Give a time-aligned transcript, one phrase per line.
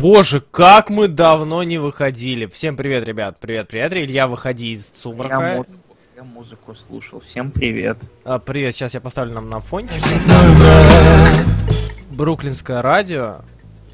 [0.00, 2.46] Боже, как мы давно не выходили.
[2.46, 3.36] Всем привет, ребят.
[3.38, 3.92] Привет, привет.
[3.92, 5.34] Илья, выходи из сумрака.
[5.34, 5.66] Я, му-
[6.16, 7.20] я музыку слушал.
[7.20, 7.98] Всем привет.
[8.24, 10.02] А, привет, сейчас я поставлю нам на фончик.
[12.10, 13.40] Бруклинское радио.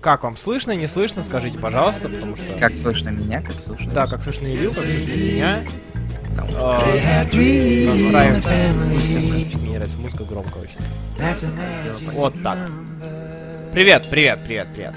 [0.00, 2.52] Как вам слышно, не слышно, скажите, пожалуйста, потому что...
[2.52, 3.92] Как слышно меня, как слышно?
[3.92, 5.64] Да, как слышно Илью, как слышно меня.
[6.56, 6.78] А,
[7.24, 9.50] настраиваемся.
[9.50, 10.78] Чуть мне не нравится музыка громко очень.
[12.12, 12.58] Вот так.
[13.72, 14.94] Привет, привет, привет, привет.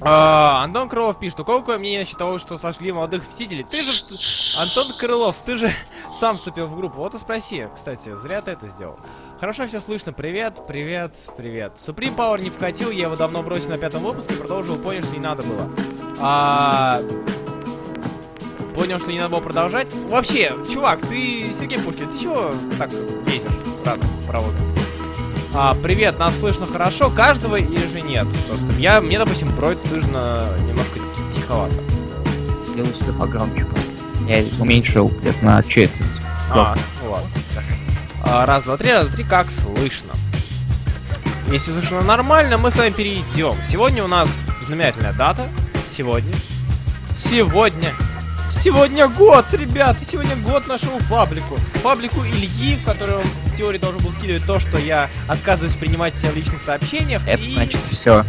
[0.00, 3.64] А, Антон Крылов пишет, у кого какое мнение насчет того, что сошли молодых мстителей?
[3.64, 3.92] Ты же,
[4.58, 5.70] Антон Крылов, ты же
[6.20, 6.98] сам вступил в группу.
[6.98, 8.98] Вот и спроси, кстати, зря ты это сделал.
[9.40, 10.12] Хорошо все слышно.
[10.12, 11.72] Привет, привет, привет.
[11.76, 15.20] Supreme Power не вкатил, я его давно бросил на пятом выпуске, продолжил, понял, что не
[15.20, 15.68] надо было.
[16.20, 17.02] А,
[18.78, 19.88] Понял, что не надо было продолжать.
[20.08, 22.92] Вообще, чувак, ты, Сергей Пушкин, ты чего так
[23.26, 23.50] лезешь
[23.84, 24.67] рано паровозом?
[25.60, 28.28] А, привет, нас слышно хорошо, каждого или же нет?
[28.48, 31.74] Просто я, мне, допустим, броид слышно немножко ти- тиховато.
[32.70, 33.66] Сделай себе погромче.
[34.28, 36.20] Я уменьшил где-то на четверть.
[36.52, 37.28] А, ну ладно.
[38.22, 40.12] А, раз, два, три, раз, два, три, как слышно.
[41.50, 43.56] Если слышно нормально, мы с вами перейдем.
[43.68, 44.28] Сегодня у нас
[44.62, 45.48] знаменательная дата.
[45.90, 46.34] Сегодня.
[47.16, 47.94] Сегодня.
[48.50, 51.58] Сегодня год, ребята, сегодня год нашему паблику.
[51.82, 56.14] Паблику Ильи, в который он в теории должен был скидывать то, что я отказываюсь принимать
[56.16, 57.22] себя в личных сообщениях.
[57.26, 58.24] Это и значит все.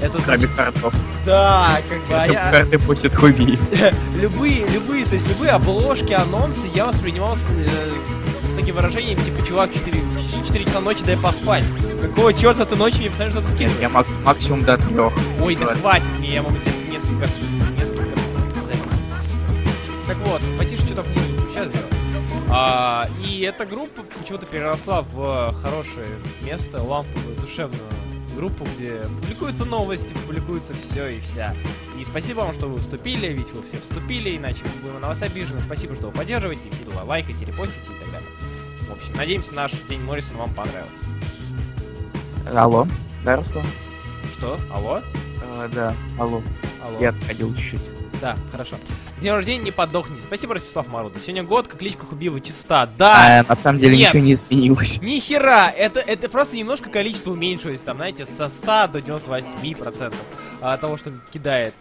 [0.00, 0.94] это значит, картов.
[1.26, 2.50] да, как бы, а я...
[2.50, 3.58] карты пустят хуби.
[4.16, 7.92] любые, любые, то есть любые обложки, анонсы я воспринимал с, э,
[8.48, 10.02] с таким выражением, типа, чувак, 4,
[10.46, 11.64] 4 часа ночи, дай поспать.
[12.00, 13.80] Какого черта ты ночью мне постоянно что-то скидываешь?
[13.80, 15.12] я мак- максимум до трех.
[15.40, 15.80] Ой, да Давай.
[15.80, 17.28] хватит мне, я могу тебе несколько,
[20.24, 21.88] вот, потише что-то музыку сейчас сделаю.
[22.50, 27.88] А, и эта группа почему-то переросла в хорошее место, ламповую, душевную
[28.36, 31.54] группу, где публикуются новости, публикуется все и вся.
[31.98, 35.22] И спасибо вам, что вы вступили, ведь вы все вступили, иначе мы будем на вас
[35.22, 35.60] обижены.
[35.60, 38.30] Спасибо, что вы поддерживаете, все дела, лайкаете, репостите и так далее.
[38.88, 41.04] В общем, надеемся, наш День Моррисона вам понравился.
[42.54, 42.86] Алло.
[43.24, 43.66] Да, Руслан?
[44.36, 44.58] Что?
[44.72, 45.00] Алло?
[45.42, 46.42] Э, да, алло.
[46.84, 46.98] Алло?
[46.98, 48.01] Я отходил чуть-чуть.
[48.22, 48.76] Да, хорошо.
[49.18, 50.22] Днем рождения не подохните.
[50.22, 51.18] Спасибо, Ростислав Маруда.
[51.18, 52.86] Сегодня год, как личка Хубиева чиста.
[52.86, 53.40] Да!
[53.40, 54.14] А на самом деле нет.
[54.14, 55.02] ничего не изменилось.
[55.02, 55.68] Ни хера!
[55.70, 60.20] Это, это просто немножко количество уменьшилось, там, знаете, со 100 до 98 процентов
[60.60, 61.74] а, того, что кидает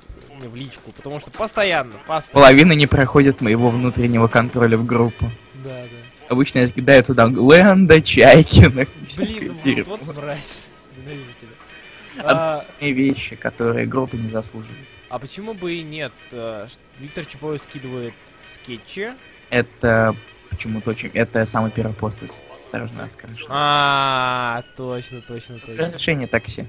[0.44, 0.92] в личку.
[0.94, 2.34] Потому что постоянно, постоянно.
[2.34, 5.32] Половина не проходит моего внутреннего контроля в группу.
[5.64, 6.28] Да, да.
[6.28, 8.88] Обычно я кидаю туда Гленда, Чайкина.
[9.16, 10.58] Блин, ну вот, вот мразь.
[10.98, 12.24] Ненавижу тебя.
[12.26, 14.88] Од- А, вещи, которые группа не заслуживает.
[15.12, 16.14] А почему бы и нет?
[16.32, 16.68] Ш-
[17.00, 19.10] Виктор Чапоев скидывает скетчи.
[19.50, 20.16] Это
[20.50, 21.10] почему-то очень...
[21.14, 22.18] Это самый первый пост
[22.64, 23.30] «Осторожно, Оскар».
[23.50, 25.86] А, точно, точно, точно.
[25.88, 26.68] Разрешение такси.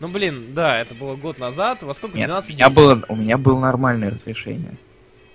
[0.00, 1.82] Ну блин, да, это было год назад.
[1.82, 2.16] Во сколько?
[2.16, 4.76] Нет, у 12 меня, было, у меня было нормальное разрешение.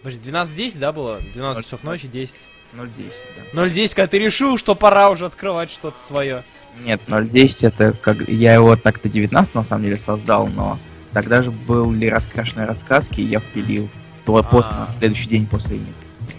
[0.04, 1.20] Подожди, 12.10, да, было?
[1.34, 2.50] 12 часов ночи, 10.
[2.74, 3.14] 0.10,
[3.54, 3.66] да.
[3.68, 6.44] 0.10, когда ты решил, что пора уже открывать что-то свое.
[6.80, 8.28] Нет, 0.10 это как...
[8.28, 10.80] Я его так-то 19 на самом деле создал, но
[11.13, 13.90] тогда же были раскрашенные рассказки, и я впилил
[14.25, 14.86] то- пост А.
[14.86, 15.94] на следующий день после них.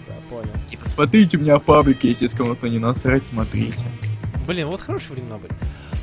[0.07, 0.49] Да, понял.
[0.69, 3.83] Типа, смотрите, у меня паблик есть, если кому-то не насрать, смотрите.
[4.47, 5.53] Блин, вот хорошие времена были.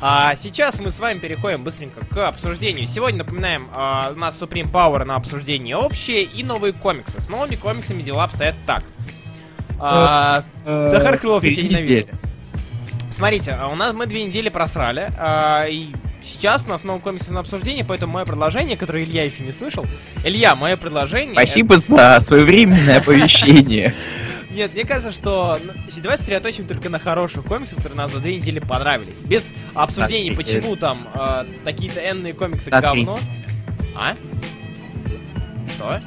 [0.03, 2.89] А сейчас мы с вами переходим быстренько к обсуждению.
[2.89, 7.21] Сегодня, напоминаем, а, у нас Supreme Power на обсуждение общее и новые комиксы.
[7.21, 8.85] С новыми комиксами дела обстоят так.
[9.79, 12.07] А, Захар Крылов, я тебя ненавижу.
[13.11, 15.89] Смотрите, у нас мы две недели просрали, а, и
[16.23, 19.87] сейчас у нас новый комикс на обсуждение, поэтому мое предложение, которое Илья еще не слышал.
[20.25, 21.33] Илья, мое предложение...
[21.33, 23.95] Спасибо за своевременное оповещение.
[24.51, 25.73] Нет, мне кажется, что ну,
[26.03, 29.17] давай сосредоточим только на хороших комиксах, которые нам за две недели понравились.
[29.19, 33.21] Без обсуждений, почему там э, такие-то энные комиксы говно.
[33.95, 34.17] А?
[35.75, 36.01] Что?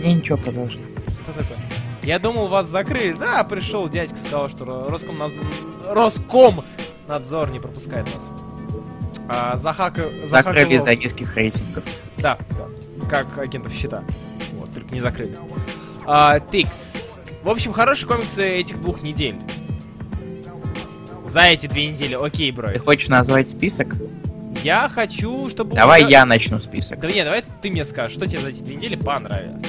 [0.00, 0.78] Не, ничего, продолжи.
[1.08, 1.58] Что такое?
[2.02, 3.12] Я думал, вас закрыли.
[3.12, 5.44] Да, пришел дядька, сказал, что Ро- Роскомнадзор...
[5.88, 8.30] Роскомнадзор не пропускает нас.
[9.28, 10.04] А, Захака...
[10.24, 11.84] Закрыли из-за низких рейтингов.
[12.16, 13.06] Да, да.
[13.08, 14.02] Как агентов щита.
[14.54, 15.36] Вот, только не закрыли.
[16.06, 17.18] А, Тикс.
[17.42, 19.36] В общем, хорошие комиксы этих двух недель.
[21.26, 22.68] За эти две недели, окей, бро.
[22.70, 23.94] Ты хочешь назвать список?
[24.64, 25.76] Я хочу, чтобы...
[25.76, 27.00] Давай уже- я начну список.
[27.00, 29.62] Да не, давай ты мне скажешь, что тебе за эти две недели понравилось.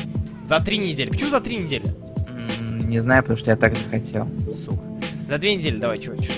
[0.46, 1.10] За три недели.
[1.10, 1.86] Почему за три недели?
[2.88, 4.28] Не знаю, потому что я так захотел.
[4.50, 4.82] Сука.
[5.28, 6.34] За две недели, давай, чего, что,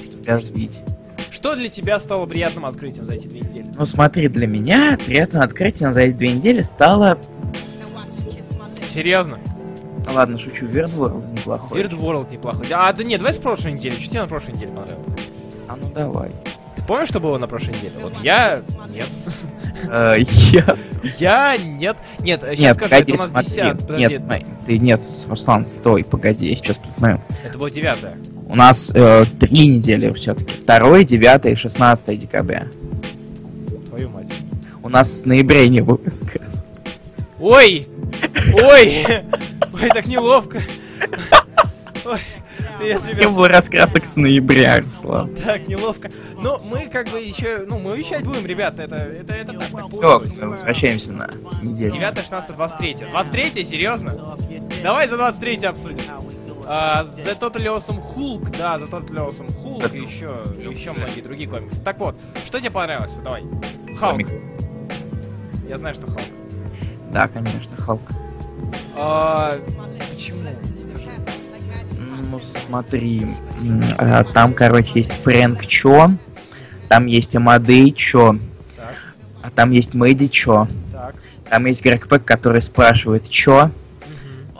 [1.41, 3.65] что, для тебя стало приятным открытием за эти две недели?
[3.75, 7.17] Ну смотри, для меня приятным открытием за эти две недели стало...
[8.93, 9.39] Серьезно?
[10.05, 11.81] Ну ладно, шучу, Вердворld неплохой.
[11.81, 12.67] Weird World неплохой.
[12.71, 13.95] А, да нет, давай с прошлой недели.
[13.95, 15.13] Что тебе на прошлой неделе понравилось?
[15.67, 16.31] А ну давай.
[16.87, 17.95] Помнишь, что было на прошлой неделе?
[18.03, 18.61] Вот я...
[18.89, 19.07] Нет.
[19.89, 20.13] Э,
[20.51, 20.77] Я...
[21.17, 21.57] Я...
[21.57, 21.97] Нет.
[22.19, 23.49] Нет, сейчас Нет, скажу, это у нас смотри.
[23.51, 23.79] 10.
[23.79, 27.19] Подожди, Нет, ты нет, Руслан, стой, погоди, я сейчас посмотрю.
[27.43, 28.30] это было 9.
[28.51, 30.61] У нас э, три недели все-таки.
[30.65, 32.67] 2, 9 и 16 декабря.
[33.87, 34.27] Твою мать.
[34.83, 36.61] У нас с ноября не было рассказа.
[37.39, 37.87] Ой!
[38.53, 39.05] Ой!
[39.73, 40.61] Ой, так неловко.
[42.03, 42.19] Ой,
[42.77, 43.31] привет, Не ребят.
[43.31, 45.33] было раскрасок с ноября, Руслан.
[45.35, 46.11] Так, неловко.
[46.37, 50.25] Но мы как бы еще, ну, мы вещать будем, ребята, это, это, это так, так
[50.29, 51.29] Все, возвращаемся на
[51.63, 51.93] неделю.
[51.93, 52.97] 9, 16, 23.
[53.11, 54.37] 23, серьезно?
[54.83, 56.03] Давай за 23 обсудим.
[56.67, 60.35] А, The Totally Awesome Hulk, да, The Totally Awesome Hulk и еще,
[60.69, 61.81] еще многие другие комиксы.
[61.81, 62.15] Так вот,
[62.45, 63.13] что тебе понравилось?
[63.23, 63.43] Давай.
[63.97, 64.11] Халк.
[64.17, 64.31] Комикс.
[65.67, 66.25] Я знаю, что Халк.
[67.11, 68.01] Да, конечно, Халк.
[68.95, 69.57] А,
[70.11, 70.41] почему?
[70.79, 71.09] Скажи.
[72.29, 73.25] Ну, смотри,
[73.97, 76.11] а, там, короче, есть Фрэнк Чо,
[76.87, 78.37] там есть Амадей Чо,
[78.77, 78.95] Так,
[79.41, 81.15] а там есть Мэдди Чо, так.
[81.49, 83.31] там есть Грег Пэк, который спрашивает Мгм.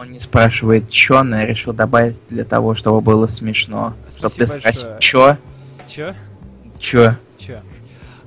[0.01, 3.93] Он не спрашивает Чо, но я решил добавить для того, чтобы было смешно.
[4.17, 4.97] Чтоб ты спросил.
[4.99, 5.37] Чо,
[5.87, 6.15] Чё?
[6.79, 7.15] Чо.
[7.37, 7.59] Чё?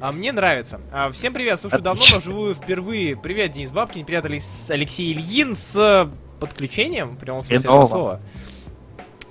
[0.01, 0.81] А мне нравится.
[0.93, 3.17] А, всем привет, слушаю давно, но вживую впервые.
[3.17, 8.21] Привет, Денис Бабкин, привет, Алекс- Алексей Ильин с подключением, в прямом смысле этого слова.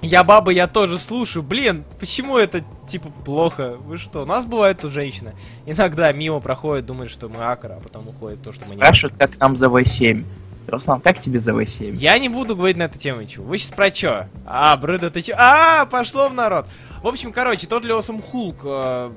[0.01, 1.43] Я баба, я тоже слушаю.
[1.43, 3.77] Блин, почему это типа плохо?
[3.85, 4.23] Вы что?
[4.23, 5.33] У нас бывает тут женщины.
[5.65, 9.17] Иногда мимо проходит, думает, что мы акра, а потом уходит то, что мы не Спрашивают,
[9.17, 10.25] как там за В7.
[10.67, 11.95] Руслан, как тебе за В7?
[11.95, 13.45] Я не буду говорить на эту тему ничего.
[13.45, 14.25] Вы сейчас про чё?
[14.45, 15.33] А, Брэда, ты чё?
[15.37, 16.65] А, пошло в народ.
[17.01, 19.11] В общем, короче, тот ли Awesome Hulk, э,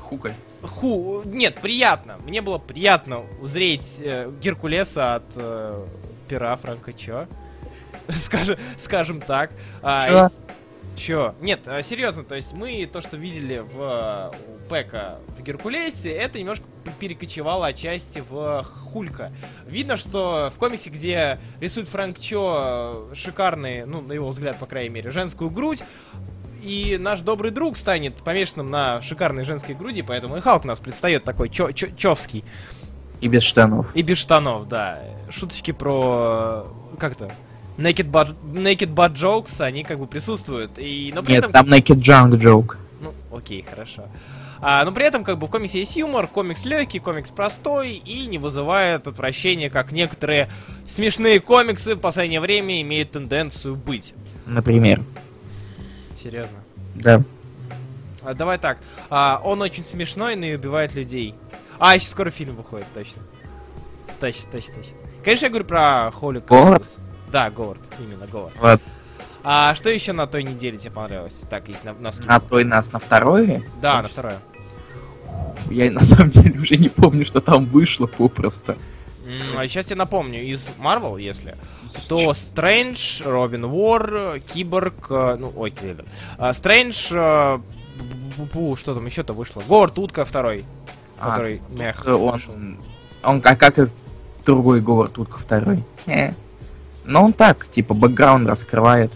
[0.00, 0.34] Хукаль.
[0.62, 2.16] Ху, нет, приятно.
[2.24, 5.84] Мне было приятно узреть э, Геркулеса от э,
[6.28, 7.26] пера Франка Чо.
[8.08, 9.50] Скажем, скажем так.
[9.82, 10.26] А, Чё?
[10.26, 10.52] и-
[10.96, 11.34] Чё?
[11.40, 16.10] Нет, а, серьезно, то есть мы то, что видели в э, у Пека в Геркулесе,
[16.10, 16.64] это немножко
[17.00, 19.32] перекочевало отчасти в Хулька.
[19.66, 24.66] Видно, что в комиксе, где рисует Фрэнк Чо э, шикарные, ну, на его взгляд, по
[24.66, 25.82] крайней мере, женскую грудь,
[26.62, 30.78] и наш добрый друг станет помешанным на шикарной женской груди, поэтому и Халк у нас
[30.78, 32.44] предстает такой чё- чё- човский.
[33.20, 33.94] И без штанов.
[33.96, 35.00] И без штанов, да.
[35.30, 36.66] Шуточки про...
[36.92, 37.32] э, Как то
[37.78, 40.78] Naked butt, naked butt jokes, они как бы присутствуют.
[40.78, 41.52] И, но при Нет, этом...
[41.52, 42.76] там Naked Junk Joke.
[43.00, 44.04] Ну, окей, хорошо.
[44.64, 48.26] А, но при этом, как бы, в комиксе есть юмор, комикс легкий, комикс простой и
[48.26, 50.48] не вызывает отвращения, как некоторые
[50.86, 54.14] смешные комиксы в последнее время имеют тенденцию быть.
[54.46, 55.02] Например.
[56.16, 56.58] Серьезно.
[56.94, 57.22] Да.
[58.22, 58.78] А, давай так.
[59.10, 61.34] А, он очень смешной, но и убивает людей.
[61.80, 63.22] А, еще скоро фильм выходит, точно.
[64.20, 64.96] Точно, точно, точно.
[65.24, 66.86] Конечно, я говорю про Холли Говард?
[67.32, 68.54] Да, Говард, именно Говард.
[68.60, 68.80] Вот.
[69.42, 71.42] А что еще на той неделе тебе понравилось?
[71.50, 72.12] Так, есть на, на.
[72.26, 73.66] На той нас на второй.
[73.80, 74.38] Да, на второе.
[75.70, 78.76] Я на самом деле уже не помню, что там вышло попросту.
[79.26, 81.56] М, А сейчас я напомню, из Marvel, если,
[82.08, 85.72] то Стрэндж, Робин Вор, Киборг, э, ну, ой.
[86.38, 87.58] А, Стрэндж, э,
[88.76, 89.62] что там еще-то вышло?
[89.66, 90.64] Говард Утка второй,
[91.18, 92.78] А, который мех Он,
[93.22, 93.86] он как, как и
[94.44, 95.82] другой Говард Утка второй.
[97.04, 99.12] Но он так, типа, бэкграунд раскрывает.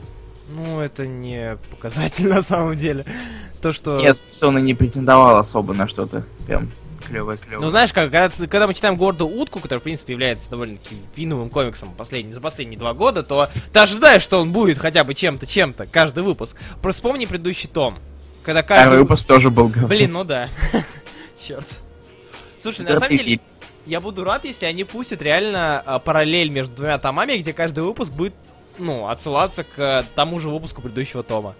[0.48, 3.04] Ну, это не показатель на самом деле.
[3.60, 4.00] То, что...
[4.00, 6.70] Нет, он и не претендовал особо на что-то прям
[7.06, 7.60] клевое-клевое.
[7.60, 11.50] Ну, знаешь, как, когда, когда мы читаем Говарда Утку, который, в принципе, является довольно-таки виновым
[11.50, 15.46] комиксом последний, за последние два года, то ты ожидаешь, что он будет хотя бы чем-то,
[15.46, 16.56] чем-то, каждый выпуск.
[16.82, 17.96] Просто вспомни предыдущий том.
[18.42, 18.98] Когда Второй каждый...
[19.00, 19.88] выпуск тоже был говно.
[19.88, 20.48] Блин, ну да.
[21.40, 21.66] Черт.
[22.58, 23.40] Слушай, на самом деле,
[23.86, 28.12] я буду рад, если они пустят реально а, параллель между двумя томами, где каждый выпуск
[28.12, 28.34] будет,
[28.78, 31.54] ну, отсылаться к а, тому же выпуску предыдущего тома.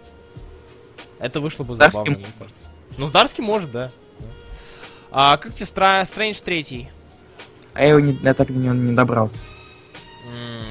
[1.19, 2.25] Это вышло бы забавно, Дарским?
[2.25, 2.65] мне кажется.
[2.99, 3.91] Ну, с Дарским может, да.
[5.11, 6.05] А как тебе Стра...
[6.05, 6.89] Стрэндж третий?
[7.75, 9.39] А я его не, я так него не добрался.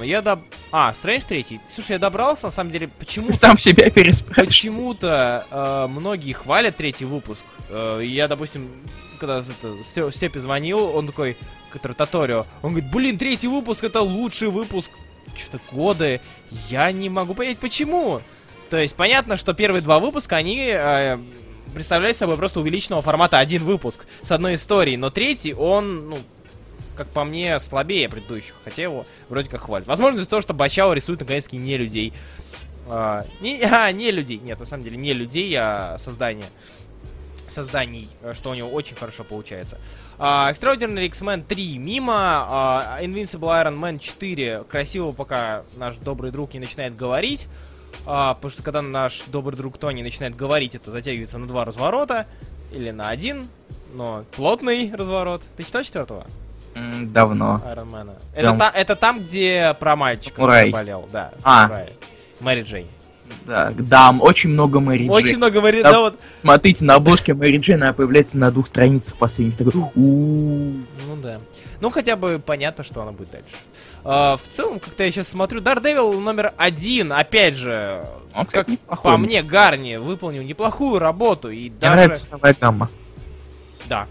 [0.04, 0.42] Я доб...
[0.72, 1.62] А, Стрэндж третий.
[1.68, 3.30] Слушай, я добрался, на самом деле, почему...
[3.32, 4.48] Сам себя переспрашиваешь.
[4.50, 7.46] Почему-то э, многие хвалят третий выпуск.
[7.70, 8.70] Э, я, допустим,
[9.16, 11.38] когда это, Степе звонил, он такой,
[11.72, 14.92] который Таторио, он говорит, блин, третий выпуск это лучший выпуск
[15.38, 16.20] что-то года.
[16.70, 18.22] Я не могу понять, почему.
[18.70, 21.18] То есть понятно, что первые два выпуска, они э,
[21.74, 26.20] представляют собой просто увеличенного формата один выпуск с одной историей, но третий, он, ну,
[26.96, 29.88] как по мне, слабее предыдущих, хотя его вроде как хвалят.
[29.88, 32.14] Возможно, из-за того, что Бачао рисует наконец-таки не людей.
[32.88, 34.38] А, не, а, не людей.
[34.38, 36.48] Нет, на самом деле не людей, а создание
[37.56, 39.78] созданий, э, что у него очень хорошо получается.
[40.20, 46.54] А, Extraordinary X-Men 3 мимо, а, Invincible Iron Man 4 красиво, пока наш добрый друг
[46.54, 47.48] не начинает говорить,
[48.06, 52.28] А, потому что когда наш добрый друг Тони начинает говорить, это затягивается на два разворота,
[52.74, 53.48] или на один,
[53.94, 55.42] но плотный разворот.
[55.56, 56.28] Ты читал четвертого?
[56.76, 57.62] М, Давно.
[57.66, 58.16] Айронмена.
[58.36, 58.40] Да.
[58.42, 60.70] Это, та- это там, где про мальчика Самурай.
[60.72, 61.32] болел, да.
[61.46, 61.62] А.
[61.64, 61.94] Самурай.
[62.42, 62.88] Мэри Джей.
[63.46, 65.38] Да, да, м, очень много Мэри Очень Джей.
[65.38, 65.92] много Мэри Да.
[65.92, 66.20] да, вот.
[66.40, 69.58] Смотрите, на обложке Мэри Джей она появляется на двух страницах последних.
[69.58, 70.72] Такой, «У-у-у».
[71.08, 71.38] Ну да.
[71.82, 73.48] Ну хотя бы понятно, что она будет дальше.
[74.04, 78.68] А, в целом, как-то я сейчас смотрю, Daredevil номер один, опять же, Он, кстати, как
[78.70, 79.12] неплохой.
[79.12, 81.96] по мне, Гарни выполнил неплохую работу и Мне даже...
[81.96, 82.90] нравится новая гамма.
[83.88, 84.08] Да.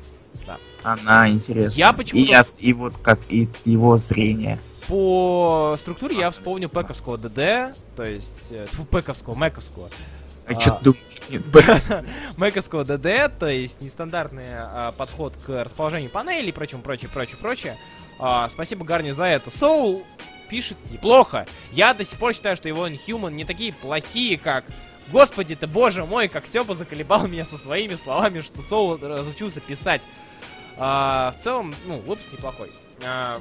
[0.82, 1.78] Она интересная.
[1.78, 4.58] Я почему-то- И, я и вот как и его зрение.
[4.88, 8.52] По структуре я вспомню пэковского ДД, то есть...
[8.52, 9.88] э, тьфу, пэковского, мэковского.
[10.46, 11.02] А, что ты думаешь?
[11.30, 17.38] Нет, Мэковского ДД, то есть нестандартный а, подход к расположению панелей и прочему, прочее, прочее,
[17.40, 17.78] прочее.
[18.18, 19.50] А, спасибо Гарни за это.
[19.50, 20.04] Соул
[20.48, 21.46] пишет неплохо.
[21.72, 24.66] Я до сих пор считаю, что его Inhuman не такие плохие, как...
[25.10, 30.02] Господи ты, боже мой, как Степа заколебал меня со своими словами, что Соул разучился писать.
[30.76, 32.70] А, в целом, ну, выпуск неплохой.
[33.02, 33.40] А,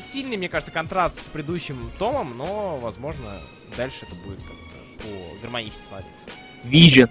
[0.00, 3.40] сильный, мне кажется, контраст с предыдущим томом, но, возможно,
[3.76, 6.28] дальше это будет как-то по гармонично смотреться.
[6.64, 7.10] Vision.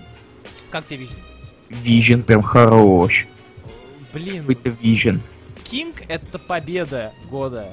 [0.70, 1.16] Как тебе видно?
[1.70, 3.28] Vision прям хорош.
[4.14, 5.20] Блин, Какой-то Vision.
[5.64, 7.70] Кинг это победа года.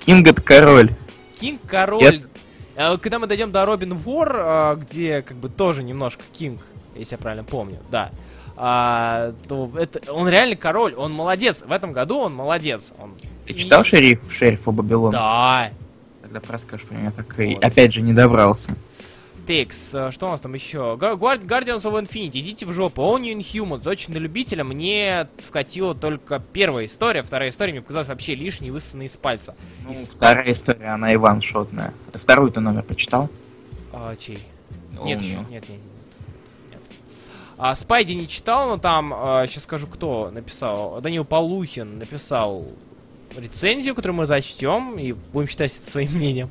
[0.00, 0.94] Кинг это король.
[1.36, 2.02] Кинг король.
[2.02, 2.22] Нет.
[2.76, 6.60] Э, Когда мы дойдем до Robin War, э, где как бы тоже немножко Кинг,
[6.94, 8.10] если я правильно помню, да.
[8.62, 11.62] А, то это, он реально король, он молодец.
[11.66, 12.92] В этом году он молодец.
[13.00, 13.14] Он...
[13.46, 15.12] Ты И- читал шериф, шерифа Бабилона?
[15.12, 15.70] Да.
[16.22, 17.64] Тогда расскажешь про меня так и Вот.
[17.64, 18.70] опять же не добрался.
[19.46, 20.96] Так-с, э, что у нас там еще?
[21.00, 23.00] Guard- Guardians of Infinity, идите в жопу.
[23.02, 24.62] Он Inhumans, очень на любителя.
[24.62, 29.56] Мне вкатила только первая история, вторая история мне показалась вообще лишней, высосанной из пальца.
[29.86, 30.52] Ну, Из вторая пальца.
[30.52, 31.94] история, она Иван Шотная.
[32.12, 33.28] Ты второй ты номер почитал?
[33.92, 34.38] А, чей?
[35.02, 35.80] Нет, еще, нет, нет.
[37.62, 39.14] А, Спайди не читал, но там,
[39.46, 41.00] сейчас скажу, кто написал.
[41.02, 42.66] Данил Полухин написал
[43.36, 46.50] рецензию, которую мы зачтем и будем считать это своим мнением.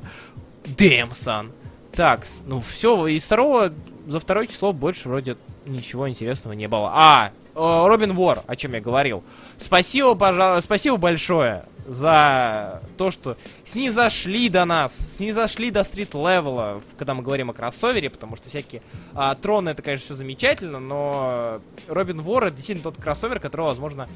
[0.76, 1.50] Son.
[1.92, 3.72] Так, ну все, из второго,
[4.06, 5.36] за второе число больше вроде
[5.66, 6.90] ничего интересного не было.
[6.94, 9.24] А, э, Робин Вор, о чем я говорил.
[9.58, 17.22] Спасибо, пожалуйста, спасибо большое за то, что снизошли до нас, снизошли до стрит-левела, когда мы
[17.22, 18.82] говорим о кроссовере, потому что всякие
[19.14, 24.08] а, троны, это, конечно, все замечательно, но Робин Вор это действительно тот кроссовер, которого, возможно,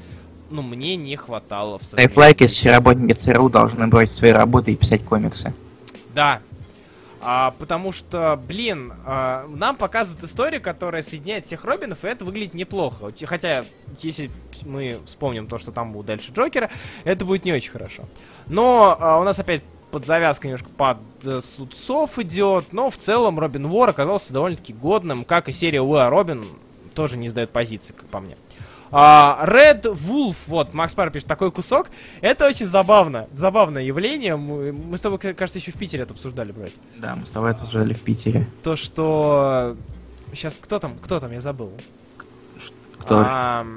[0.49, 2.47] ну, мне не хватало в мире.
[2.47, 5.53] все работники ЦРУ должны бросить свои работы и писать комиксы.
[6.13, 6.39] Да.
[7.25, 12.53] А, потому что, блин, а, нам показывают историю, которая соединяет всех Робинов, и это выглядит
[12.53, 13.11] неплохо.
[13.25, 13.65] Хотя,
[13.99, 14.29] если
[14.63, 16.69] мы вспомним то, что там будет дальше Джокера,
[17.03, 18.03] это будет не очень хорошо.
[18.47, 23.39] Но а, у нас опять под завязкой немножко под э, судцов идет, но в целом
[23.39, 26.45] Робин Вор оказался довольно-таки годным, как и серия Уэ Робин
[26.93, 28.35] тоже не сдает позиции, как по мне.
[28.97, 31.87] А, Red Wolf, вот, Макс Пар пишет, такой кусок.
[32.21, 34.37] Это очень забавно, забавное явление.
[34.37, 36.71] Мы, мы с тобой, кажется, еще в Питере это обсуждали, брат.
[36.95, 38.47] Да, мы с тобой это обсуждали в Питере.
[38.63, 39.75] То, что...
[40.31, 41.73] Сейчас, кто там, кто там, я забыл.
[42.99, 43.21] Кто?
[43.27, 43.75] Ам,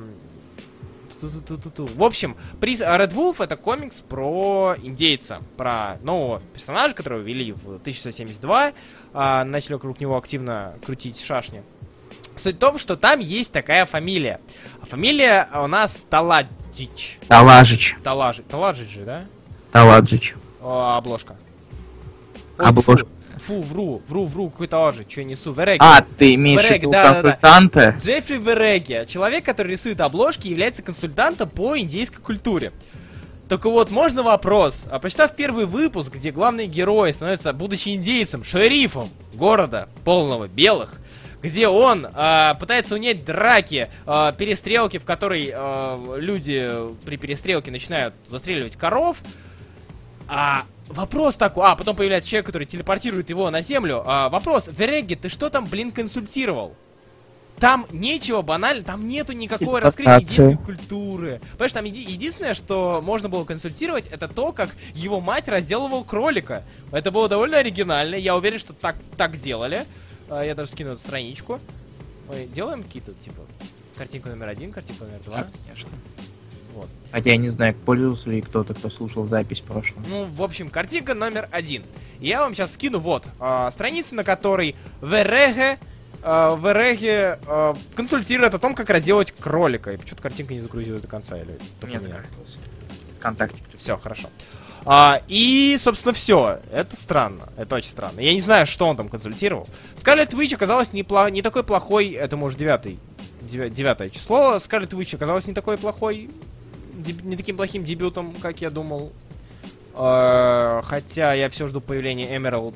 [1.21, 1.87] ту-ту-ту-ту-ту.
[1.87, 2.81] В общем, приз...
[2.81, 8.73] а, Red Wolf это комикс про индейца, про нового персонажа, которого ввели в 1672,
[9.15, 11.65] а, начали вокруг него активно крутить шашни.
[12.39, 14.41] Суть в том, что там есть такая фамилия.
[14.83, 17.19] Фамилия у нас Таладжич.
[17.29, 17.97] Талажич.
[18.03, 18.43] Талажи.
[18.43, 19.25] Таладжич же, да?
[19.73, 20.35] Таладжич.
[20.61, 21.37] О, обложка.
[22.59, 23.07] Ой, Обложка.
[23.39, 25.53] Фу, фу, вру, вру, вру, какой Таладжи, что я несу?
[25.53, 25.79] Вереги.
[25.81, 27.23] А, ты имеешь в виду да, да, да.
[27.23, 27.97] консультанта?
[27.99, 32.73] Джеффри Вереги, человек, который рисует обложки, является консультантом по индейской культуре.
[33.49, 34.85] Только вот можно вопрос.
[34.91, 40.97] А почитав первый выпуск, где главный герой становится, будучи индейцем, шерифом города полного белых,
[41.49, 46.71] где он а, пытается унять драки, а, перестрелки, в которой а, люди
[47.05, 49.19] при перестрелке начинают застреливать коров,
[50.29, 54.03] а вопрос такой, а потом появляется человек, который телепортирует его на землю.
[54.07, 56.75] А, вопрос, Вереги, ты что там, блин, консультировал?
[57.59, 61.41] Там нечего банально, там нету никакого раскрытия индийской культуры.
[61.53, 66.63] Понимаешь, там еди- единственное, что можно было консультировать, это то, как его мать разделывал кролика.
[66.93, 69.87] Это было довольно оригинально, я уверен, что так, так делали.
[70.31, 71.61] А, Я даже скину эту страничку.
[72.29, 73.43] Мы делаем какие-то, типа,
[73.97, 75.39] картинку номер один, картинку номер два.
[75.39, 75.89] Да, конечно.
[76.75, 76.89] Вот.
[77.11, 80.05] Хотя я не знаю, пользовался ли кто-то, кто слушал запись прошлого.
[80.07, 81.83] Ну, в общем, картинка номер один.
[82.21, 85.79] Я вам сейчас скину вот а, страницу, на которой Вереге,
[86.23, 89.93] а, Вереге а, консультирует о том, как разделать кролика.
[89.93, 92.23] И почему-то картинка не загрузилась до конца, или Нет, меня?
[93.19, 93.63] Вконтакте.
[93.77, 94.29] Все, хорошо.
[94.91, 96.61] А, и, собственно, все.
[96.73, 97.51] Это странно.
[97.59, 98.21] Это очень странно.
[98.21, 99.67] Я не знаю, что он там консультировал.
[99.97, 102.99] Скарлет Вич оказалась не, пла- не такой плохой, это, может, девятый
[103.49, 104.59] девятое число.
[104.59, 106.31] Скарлет Witch оказалось не такой плохой,
[107.23, 109.13] не таким плохим дебютом, как я думал.
[109.95, 112.75] Э, хотя я все жду появления Emerald...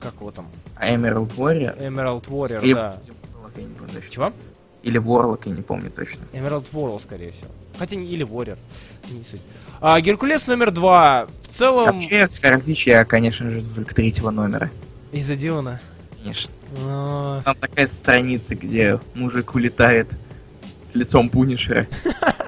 [0.00, 0.48] Как его там?
[0.80, 1.78] Emerald Warrior?
[1.78, 2.74] Emerald Warrior, Или...
[2.74, 2.96] да.
[4.10, 4.32] Чего?
[4.82, 6.22] Или Warlock, я не помню точно.
[6.32, 7.50] Emerald Warlock, скорее всего.
[7.80, 8.58] Хотя не или Warrior.
[9.10, 9.40] Не суть.
[9.80, 11.26] А, Геркулес номер два.
[11.42, 11.98] В целом...
[11.98, 14.70] Вообще, Скорович я, конечно же, только третьего номера.
[15.12, 15.80] Из-за Дилана?
[16.22, 16.50] Конечно.
[16.78, 17.40] Но...
[17.42, 20.08] Там такая страница, где мужик улетает
[20.92, 21.86] с лицом Punisher а.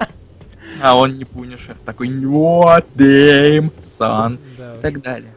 [0.81, 1.77] А он не Пунишер.
[1.85, 4.37] Такой, what damn, son.
[4.57, 5.31] И так далее.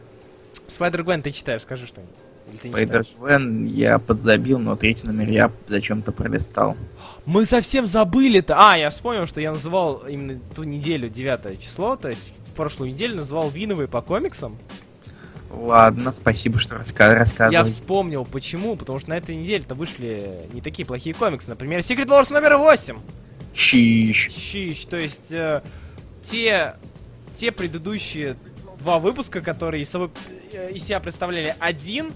[0.67, 2.17] Spider-Gwen ты читаешь, скажи что-нибудь.
[2.55, 6.77] Spider-Gwen я подзабил, но третий номер я зачем-то пролистал.
[7.25, 8.55] Мы совсем забыли-то.
[8.57, 12.91] А, я вспомнил, что я называл именно ту неделю, 9 число, то есть в прошлую
[12.91, 14.57] неделю называл Виновый по комиксам.
[15.49, 17.53] Ладно, спасибо, что раска рассказывал.
[17.53, 21.49] Я вспомнил, почему, потому что на этой неделе-то вышли не такие плохие комиксы.
[21.49, 22.97] Например, Secret Wars номер 8.
[23.53, 24.29] Чищ.
[24.29, 25.61] Чищ, то есть э,
[26.23, 26.75] те,
[27.35, 28.35] те предыдущие
[28.79, 30.11] два выпуска, которые из, собой,
[30.51, 32.11] э, из себя представляли один,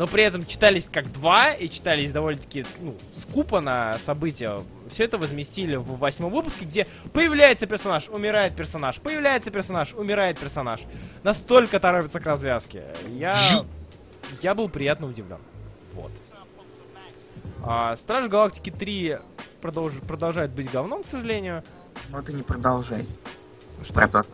[0.00, 4.62] но при этом читались как два и читались довольно-таки ну, скупо на события.
[4.88, 10.86] Все это возместили в восьмом выпуске, где появляется персонаж, умирает персонаж, появляется персонаж, умирает персонаж.
[11.22, 12.84] Настолько торопится к развязке.
[13.10, 13.36] Я,
[14.40, 15.36] я был приятно удивлен.
[15.92, 16.12] Вот.
[17.62, 19.18] А, Страж Галактики 3
[19.60, 21.62] продолж, продолжает быть говном, к сожалению.
[22.08, 23.06] Вот и не продолжай.
[23.84, 23.92] Что?
[23.92, 24.24] Про то,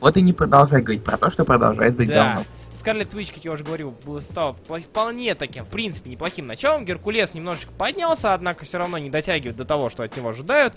[0.00, 2.26] Вот и не продолжай говорить про то, что продолжает быть да.
[2.26, 2.46] говном.
[2.84, 6.84] Скарлет Твич, как я уже говорил, был, стал вполне таким, в принципе, неплохим началом.
[6.84, 10.74] Геркулес немножечко поднялся, однако все равно не дотягивает до того, что от него ожидают.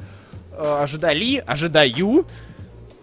[0.54, 2.26] Э, ожидали, ожидаю.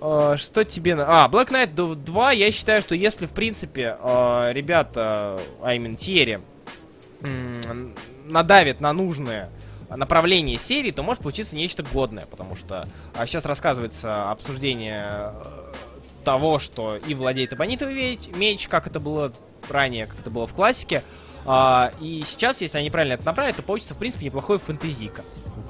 [0.00, 0.94] Э, что тебе...
[0.94, 6.38] А, Black Knight 2, я считаю, что если, в принципе, э, ребята, а именно Тьерри,
[8.24, 9.50] надавит на нужное
[9.90, 15.63] направление серии, то может получиться нечто годное, потому что а, сейчас рассказывается обсуждение э,
[16.24, 19.32] того, что и владеет эбонитовый меч, как это было
[19.68, 21.02] ранее, как это было в классике.
[21.46, 25.22] А, и сейчас, если они правильно это направят, то получится, в принципе, неплохой фэнтезика.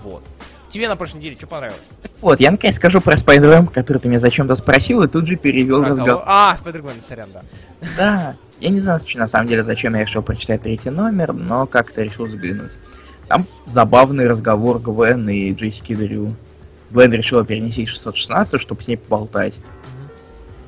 [0.02, 0.22] Вот.
[0.68, 1.82] Тебе на прошлой неделе что понравилось?
[2.20, 5.82] вот, я наконец скажу про Спайдермен, который ты меня зачем-то спросил, и тут же перевел
[5.84, 6.22] разговор.
[6.26, 7.42] А, Спайдермен, сорян, да.
[7.96, 12.02] Да, я не знаю, на самом деле, зачем я решил прочитать третий номер, но как-то
[12.02, 12.72] решил заглянуть.
[13.28, 16.34] Там забавный разговор Гвен и Джейси Дрю.
[16.90, 19.54] Гвен решила перенести 616, чтобы с ней поболтать.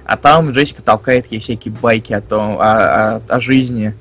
[0.06, 3.94] А там Джессика толкает ей всякие байки о том, о, о, о жизни.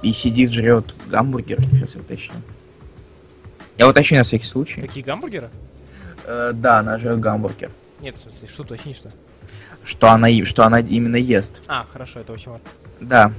[0.00, 1.60] И сидит, жрет гамбургер.
[1.60, 2.34] Сейчас я уточню.
[3.76, 4.80] Я уточню на всякий случай.
[4.80, 5.50] Какие гамбургеры?
[6.24, 7.70] Э, да, она жрет гамбургер.
[8.00, 9.10] Нет, в смысле, что уточни, что?
[9.84, 11.60] Что она, что она именно ест.
[11.68, 12.66] А, хорошо, это очень важно.
[13.00, 13.32] Да.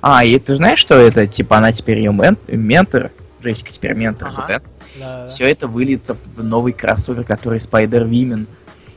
[0.00, 3.10] А, и ты знаешь, что это, типа, она теперь ее мен ментор,
[3.42, 4.46] Джессика теперь ментор, ага.
[4.48, 4.60] да?
[4.98, 8.46] Да, Все это выльется в новый кроссовер, который Spider Women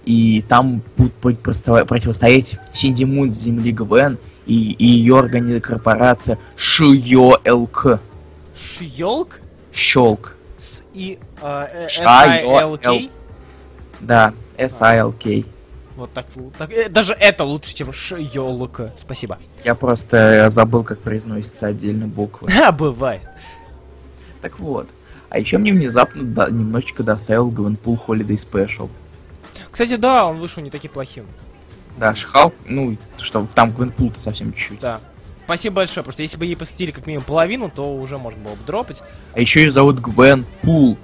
[0.05, 7.99] и там будут противостоять Синди Мун с Земли ГВН и, и ее организация корпорация Шуёлк.
[8.55, 9.39] Шьёлк?
[9.73, 10.35] Щелк.
[10.57, 13.09] С и э, S-I-L-K?
[14.01, 15.45] Да, S-I-L-K.
[15.95, 16.25] Вот так,
[16.57, 18.81] так э, даже это лучше, чем Шьёлк.
[18.97, 19.37] Спасибо.
[19.63, 22.49] Я просто забыл, как произносится отдельно буквы.
[22.65, 23.21] А, бывает.
[24.41, 24.87] Так вот.
[25.29, 28.89] А еще мне внезапно да, немножечко доставил Гвенпул Holiday Special.
[29.71, 31.25] Кстати, да, он вышел не таким плохим.
[31.97, 34.79] Да, She-Hulk, ну, что там Gwenpool -то совсем чуть-чуть.
[34.79, 34.99] Да.
[35.45, 38.55] Спасибо большое, потому что если бы ей посвятили как минимум половину, то уже можно было
[38.55, 39.01] бы дропать.
[39.34, 40.97] А еще ее зовут Gwen Poole.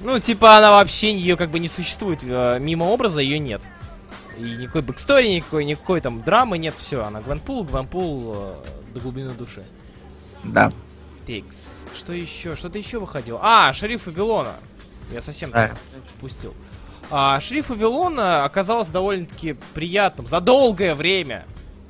[0.00, 3.62] Ну, типа, она вообще, ее как бы не существует, э, мимо образа ее нет.
[4.38, 8.54] И никакой backstory, никакой, никакой там драмы нет, все, она Gwenpool, Gwenpool э,
[8.94, 9.62] до глубины души.
[10.42, 10.70] Да.
[11.26, 11.86] Так-с.
[11.94, 12.56] Что еще?
[12.56, 13.40] Что-то еще выходило.
[13.42, 14.54] А, Шериф Вавилона.
[15.12, 15.72] Я совсем да.
[16.20, 16.54] пустил.
[17.10, 21.44] А, шериф Вавилона оказался довольно-таки приятным за долгое время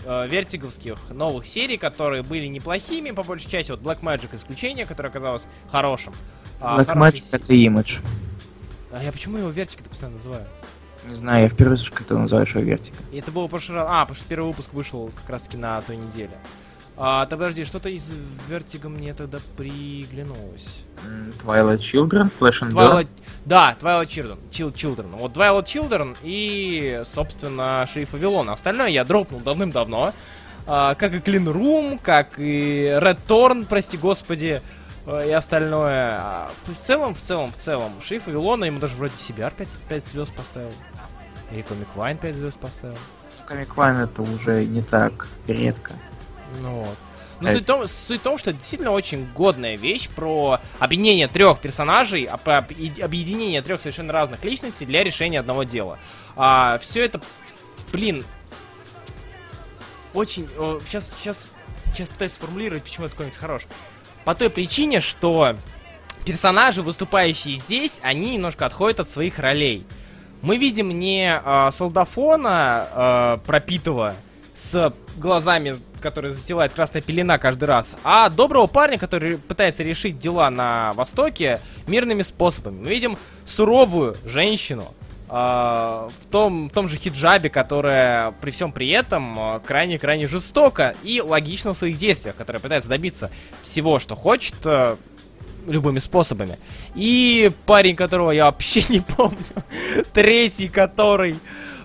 [0.07, 3.71] э, вертиговских новых серий, которые были неплохими, по большей части.
[3.71, 6.15] Вот Black Magic исключение, которое оказалось хорошим.
[6.59, 7.99] А, Black Magic это имидж.
[8.93, 10.47] А я почему его вертик постоянно называю?
[11.07, 12.97] Не знаю, я впервые слышу, как ты называешь его вертика.
[13.13, 13.87] И это было в прошлый раз.
[13.91, 16.33] А, потому что первый выпуск вышел как раз таки на той неделе.
[16.97, 18.13] А, тогда подожди, что-то из
[18.49, 20.85] Vertigo мне тогда приглянулось.
[21.43, 23.09] Twilight Children, Slash and Twilight...
[23.47, 24.39] Да, Twilight Children.
[24.51, 25.17] Chill Children.
[25.17, 28.51] Вот Twilight Children и, собственно, Шериф Вавилон.
[28.51, 30.13] Остальное я дропнул давным-давно.
[30.67, 34.61] А, как и Clean Room, как и Red Thorn, прости господи,
[35.07, 36.19] а, и остальное.
[36.21, 40.05] А, в целом, в целом, в целом, Шериф Вавилона ему даже вроде CBR 5, 5
[40.05, 40.73] звезд поставил.
[41.53, 42.99] И Comic Vine 5 звезд поставил.
[43.47, 45.95] Comic Vine это уже не так редко.
[46.61, 46.97] Ну вот.
[47.41, 51.27] Но суть в, том, суть в том, что это действительно очень годная вещь про объединение
[51.27, 55.99] трех персонажей, объединение трех совершенно разных личностей для решения одного дела.
[56.37, 57.21] А, все это,
[57.93, 58.25] блин,
[60.13, 60.49] очень...
[60.87, 61.47] Сейчас, сейчас,
[61.95, 63.63] сейчас пытаюсь сформулировать, почему это комикс хорош.
[64.25, 65.57] По той причине, что
[66.27, 69.87] персонажи, выступающие здесь, они немножко отходят от своих ролей.
[70.43, 74.15] Мы видим не э, солдафона э, пропитого
[74.55, 80.51] с глазами, которые застилает красная пелена каждый раз, а доброго парня, который пытается решить дела
[80.51, 82.81] на Востоке мирными способами.
[82.81, 84.95] Мы видим суровую женщину,
[85.29, 91.21] э, в том, в том же хиджабе, которая при всем при этом крайне-крайне жестока и
[91.21, 93.31] логична в своих действиях, которая пытается добиться
[93.63, 94.97] всего, что хочет, э,
[95.67, 96.59] любыми способами.
[96.95, 99.39] И парень, которого я вообще не помню,
[100.13, 101.39] третий, который,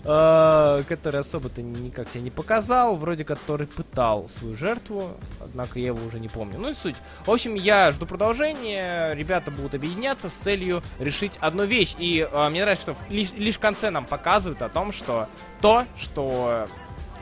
[0.06, 6.20] который особо-то никак себя не показал, вроде который пытал свою жертву, однако я его уже
[6.20, 6.60] не помню.
[6.60, 6.96] Ну и суть.
[7.26, 11.96] В общем, я жду продолжения, ребята будут объединяться с целью решить одну вещь.
[11.98, 15.28] И э, мне нравится, что лишь, лишь в конце нам показывают о том, что
[15.60, 16.68] то, что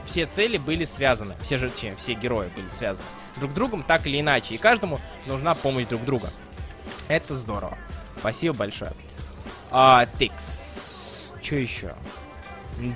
[0.06, 4.20] все цели были связаны, все же, все герои были связаны друг с другом так или
[4.20, 6.30] иначе, и каждому нужна помощь друг друга.
[7.08, 7.78] Это здорово.
[8.20, 8.92] Спасибо большое.
[9.72, 11.32] А, тикс.
[11.42, 11.94] Что еще?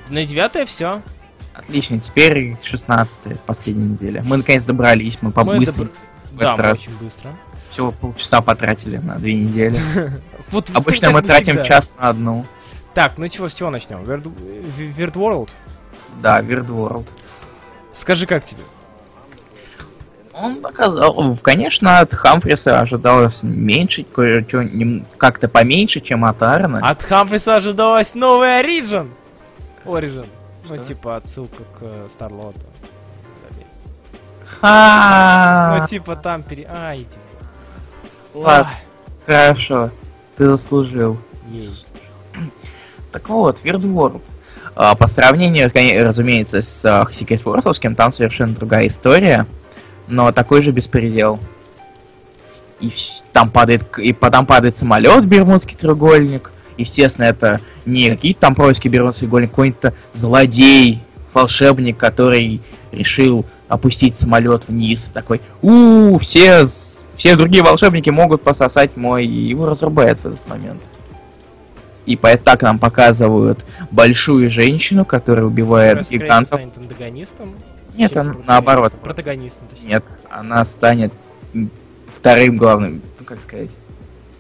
[0.10, 1.02] На девятое все.
[1.54, 4.24] Отлично, теперь 16 последняя неделя.
[4.24, 5.74] Мы наконец добрались, мы побыстрее.
[5.74, 5.92] Добр...
[6.34, 7.32] Да, мы очень быстро.
[7.72, 9.80] Всего полчаса потратили на две недели.
[10.52, 12.46] вот, Обычно мы тратим час на одну.
[12.94, 14.00] Так, ну чего, с чего начнем?
[14.00, 15.50] Weird World?
[16.22, 17.06] Да, Weird World.
[17.94, 18.62] Скажи, как тебе?
[20.34, 24.06] Он показал, конечно, от Хамфриса ожидалось меньше,
[25.18, 26.88] как-то поменьше, чем от Арна.
[26.88, 29.10] От Хамфриса ожидалось новый Origin.
[29.88, 30.28] Origin.
[30.70, 32.60] Ну, типа отсылка к э, Старлоту.
[34.60, 35.80] Ха.
[35.80, 36.68] Ну, типа там пере...
[36.70, 37.20] Ай, типа.
[38.34, 38.72] Ладно,
[39.26, 39.92] хорошо.
[40.36, 41.18] Ты заслужил.
[41.50, 41.88] Есть.
[43.12, 44.22] Так вот, Weird World.
[44.76, 45.72] А, по сравнению,
[46.06, 49.48] разумеется, с uh, Secret Force, там совершенно другая история
[50.08, 51.40] но такой же беспредел.
[52.80, 52.92] И
[53.34, 56.52] там падает, и там падает самолет в Бермудский треугольник.
[56.78, 61.02] Естественно, это не какие-то там происки Бермудский треугольник, какой-то злодей,
[61.34, 65.10] волшебник, который решил опустить самолет вниз.
[65.14, 66.66] Такой, у, все,
[67.16, 70.82] все другие волшебники могут пососать мой, и его разрубает в этот момент.
[72.06, 76.60] И поэтому так нам показывают большую женщину, которая убивает Которая гигантов.
[76.60, 77.56] станет антагонистом?
[77.96, 78.94] Нет, она наоборот.
[78.94, 79.88] Протагонистом, точнее.
[79.88, 81.12] Нет, она станет
[82.16, 83.70] вторым главным, ну как сказать,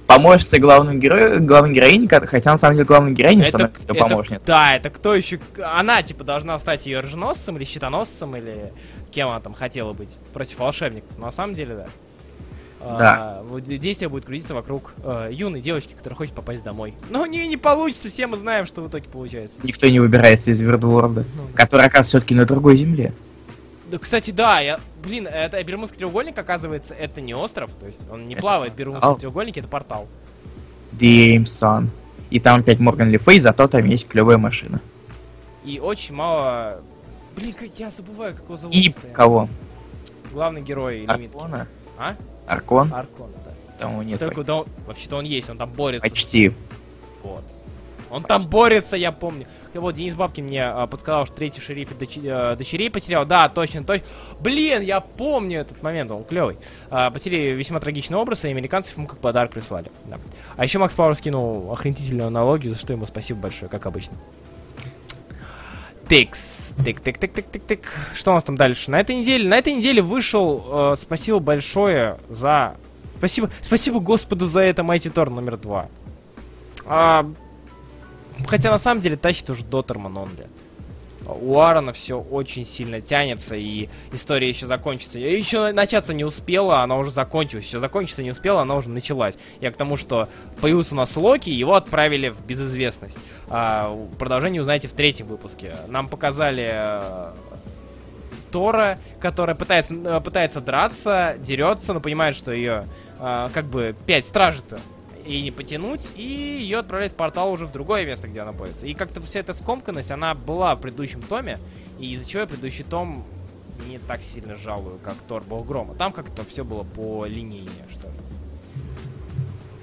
[0.07, 4.41] помощницей главного героя, главной героини, хотя на самом деле главной героини это, становится ее помощница.
[4.45, 5.39] Да, это кто еще?
[5.63, 8.71] Она, типа, должна стать ее роженосцем или щитоносцем, или
[9.11, 11.17] кем она там хотела быть против волшебников.
[11.17, 11.87] Но на самом деле, да.
[12.79, 13.41] Да.
[13.41, 16.93] А, действие будет крутиться вокруг э, юной девочки, которая хочет попасть домой.
[17.09, 19.57] Но не, не получится, все мы знаем, что в итоге получается.
[19.63, 21.57] Никто не выбирается из Вердворда, ну, да.
[21.57, 23.13] который оказывается все-таки на другой земле.
[23.89, 28.28] Да, кстати, да, я, блин, это Бермудский треугольник, оказывается, это не остров, то есть он
[28.28, 30.08] не это плавает в Бермудском треугольнике, это портал.
[30.91, 31.89] Димсон.
[32.30, 34.82] И там опять Морган Ли зато там есть клевая машина.
[35.63, 36.82] И очень мало...
[37.36, 38.76] Блин, как я забываю, как его зовут.
[38.76, 39.15] И постоянно.
[39.15, 39.50] кого?
[40.34, 41.67] Главный герой Аркона?
[41.97, 42.15] А?
[42.47, 42.93] Аркон?
[42.93, 43.52] Аркон, да.
[43.80, 44.19] Там его нет.
[44.19, 46.10] Только, да, он, вообще-то он есть, он там борется.
[46.10, 46.54] Почти.
[47.23, 47.43] Вот.
[48.09, 49.47] Он там борется, я помню.
[49.73, 53.25] Вот Денис Бабкин мне а, подсказал, что третий шериф дочер, а, дочерей потерял.
[53.25, 54.05] Да, точно, точно.
[54.39, 56.57] Блин, я помню этот момент, он клевый.
[56.89, 59.91] А, потеряли весьма трагичный образ, и американцев ему как подарок прислали.
[60.05, 60.17] Да.
[60.55, 64.17] А еще Макс Пауэр скинул охренительную аналогию, за что ему спасибо большое, как обычно.
[66.07, 66.73] Тикс.
[66.85, 67.93] Тик, тик, тик, тик, тик, тик.
[68.15, 68.89] Что у нас там дальше?
[68.91, 70.93] На этой неделе, на этой неделе вышел.
[70.93, 72.75] Э, спасибо большое за.
[73.17, 75.87] Спасибо, спасибо Господу за это Mighty Thor номер два.
[76.85, 77.29] А,
[78.45, 80.47] Хотя на самом деле тащит уже Дотерман Онли.
[81.26, 85.19] У Аарона все очень сильно тянется, и история еще закончится.
[85.19, 87.65] Еще начаться не успела, она уже закончилась.
[87.65, 89.38] Еще закончиться не успела, она уже началась.
[89.60, 90.30] Я к тому, что
[90.62, 93.19] появился у нас Локи, его отправили в безызвестность.
[93.50, 95.76] А, продолжение узнаете в третьем выпуске.
[95.88, 97.34] Нам показали э,
[98.52, 102.86] Тора, которая пытается, э, пытается драться, дерется, но понимает, что ее
[103.19, 104.80] э, как бы пять стражей-то
[105.27, 108.87] и не потянуть, и ее отправлять в портал уже в другое место, где она находится.
[108.87, 111.59] И как-то вся эта скомканность, она была в предыдущем томе,
[111.99, 113.25] и из-за чего я предыдущий том
[113.87, 115.93] не так сильно жалую, как Тор Бог Грома.
[115.95, 118.13] Там как-то все было по линейнее, что ли.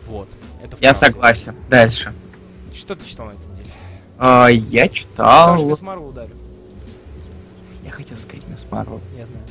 [0.07, 0.29] Вот.
[0.63, 1.55] Это я согласен.
[1.69, 2.13] Дальше.
[2.75, 3.75] Что ты читал на этой неделе?
[4.19, 5.65] А, я читал...
[5.65, 6.37] Мисс Марвел ударил.
[7.85, 9.01] Я хотел сказать Мисс Марвел.
[9.17, 9.45] Я знаю.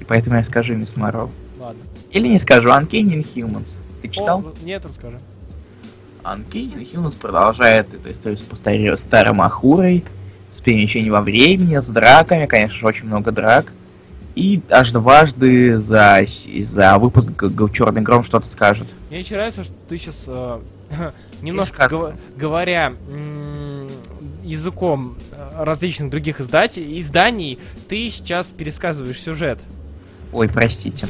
[0.00, 1.30] И поэтому я скажу Мисс Марвел.
[1.58, 1.82] Ладно.
[2.10, 3.74] Или не скажу Uncanny Inhumans.
[4.08, 4.40] Ты читал?
[4.40, 5.18] О, нет, расскажи.
[6.22, 10.04] Uncanny Inhumans продолжает эту историю с старым Ахурой,
[10.52, 13.72] с перемещением во времени, с драками, конечно же, очень много драк.
[14.34, 16.24] И аж дважды за,
[16.64, 17.28] за выпуск
[17.72, 18.86] Черный Гром что-то скажет.
[19.08, 20.28] Мне очень нравится, что ты сейчас
[21.42, 21.96] немножко скажу.
[21.96, 22.92] гова- говоря
[24.42, 29.58] языком э, различных других издателей, изданий, ты сейчас пересказываешь сюжет.
[30.32, 31.06] Ой, простите.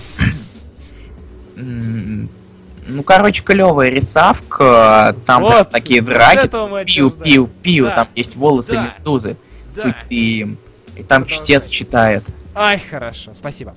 [2.89, 6.87] Ну, короче, клевая рисавка, там прям Вот, такие пиу, обсуждаем.
[6.87, 7.91] пиу, пиу, Да.
[7.95, 8.95] там есть волосы Да.
[8.99, 9.37] медузы,
[9.75, 9.97] Да.
[10.09, 10.57] и,
[10.97, 11.45] и там Продолжай.
[11.45, 12.25] чтец читает.
[12.55, 13.75] Ай, хорошо, спасибо.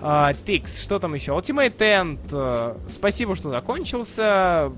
[0.00, 1.32] А, Тикс, что там еще?
[1.32, 4.70] Ultimate End, э, спасибо, что закончился.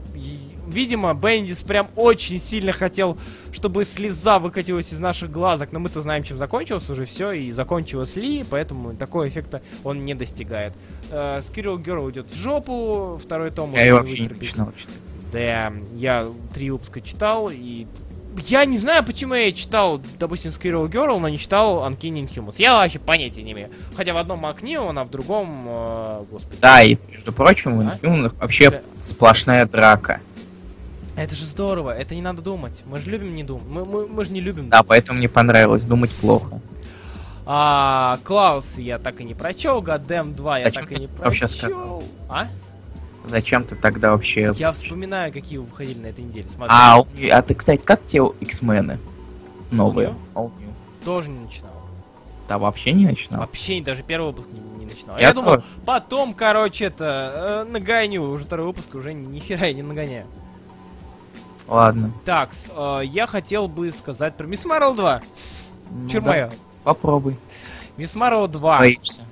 [0.69, 3.19] Видимо, Бендис прям очень сильно хотел,
[3.53, 8.17] чтобы слеза выкатилась из наших глазок, но мы-то знаем, чем закончилось уже все, и закончилось
[8.17, 10.75] Ли, поэтому такого эффекта он не достигает.
[11.11, 14.95] Э, Squirrel Girl идет в жопу, второй том Я вообще не начинал читать.
[15.33, 17.87] Да, я три выпуска читал, и
[18.39, 22.57] я не знаю, почему я читал, допустим, Squirrel Girl, но не читал Uncanny Inhumans.
[22.59, 23.71] Я вообще понятия не имею.
[23.97, 26.61] Хотя в одном Макнион, а в другом, э, господи.
[26.61, 27.85] Да, и, между прочим, у А?
[27.85, 28.81] Инфюнах вообще Да.
[28.99, 30.21] сплошная драка.
[31.17, 32.83] Это же здорово, это не надо думать.
[32.85, 33.65] Мы же любим не думать.
[33.69, 36.61] Мы, мы, мы же не любим Да, поэтому мне понравилось думать плохо.
[37.47, 41.47] А, Клаус я так и не прочел, Гадем 2 я Зачем так и не вообще
[41.47, 41.59] прочел.
[41.71, 42.05] сказал?
[42.29, 42.47] А?
[43.29, 44.53] Зачем ты тогда вообще...
[44.57, 46.49] Я вспоминаю, какие выходили на этой неделе.
[46.49, 47.01] Смотри, А,
[47.33, 48.99] а ты, кстати, как тебе X-мены?
[49.71, 50.15] Новые.
[50.35, 50.71] All new.
[51.05, 51.71] тоже не начинал.
[52.49, 53.41] Да, вообще не начинал.
[53.41, 55.17] Вообще даже первый выпуск не, не начинал.
[55.19, 55.67] Я Я, думал, тоже.
[55.85, 58.23] потом, короче, это, э, нагоню.
[58.31, 60.27] Уже второй выпуск, уже ни, хера я не нагоняю.
[61.67, 62.13] Ладно.
[62.25, 65.23] Так, э, я хотел бы сказать про Мисс Марвел 2.
[65.91, 66.51] Ну, Чур да.
[66.87, 67.37] Попробуй.
[67.97, 68.79] Мисс Марвел 2.
[68.79, 69.23] Боишься.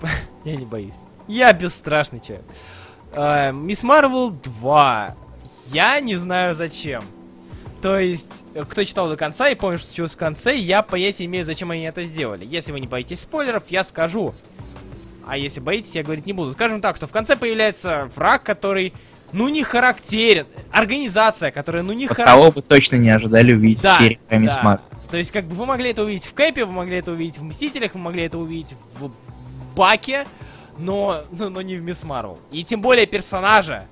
[0.44, 0.94] Я не боюсь.
[1.28, 2.46] Я бесстрашный человек.
[3.12, 5.14] Э, Мисс Марвел 2.
[5.66, 7.04] Я не знаю зачем.
[7.82, 11.26] То есть, э, кто читал до конца и помнит, что случилось в конце, я понятия
[11.26, 12.46] имею, зачем они это сделали.
[12.46, 14.32] Если вы не боитесь спойлеров, я скажу.
[15.26, 16.52] А если боитесь, я говорить не буду.
[16.52, 18.94] Скажем так, что в конце появляется враг, который,
[19.32, 20.46] ну, не характерен.
[20.72, 22.40] Организация, которая, ну, не Вот характерен.
[22.40, 24.62] кого вы точно не ожидали увидеть Да, в серии про Мисс да.
[24.62, 24.84] Марвел.
[25.10, 27.44] То есть, как бы вы могли это увидеть в Кэпе, вы могли это увидеть в
[27.44, 29.10] Мстителях, вы могли это увидеть в
[29.76, 30.26] Баке,
[30.78, 32.38] но, но, но не в Мисс Марвел.
[32.50, 33.86] И тем более персонажа,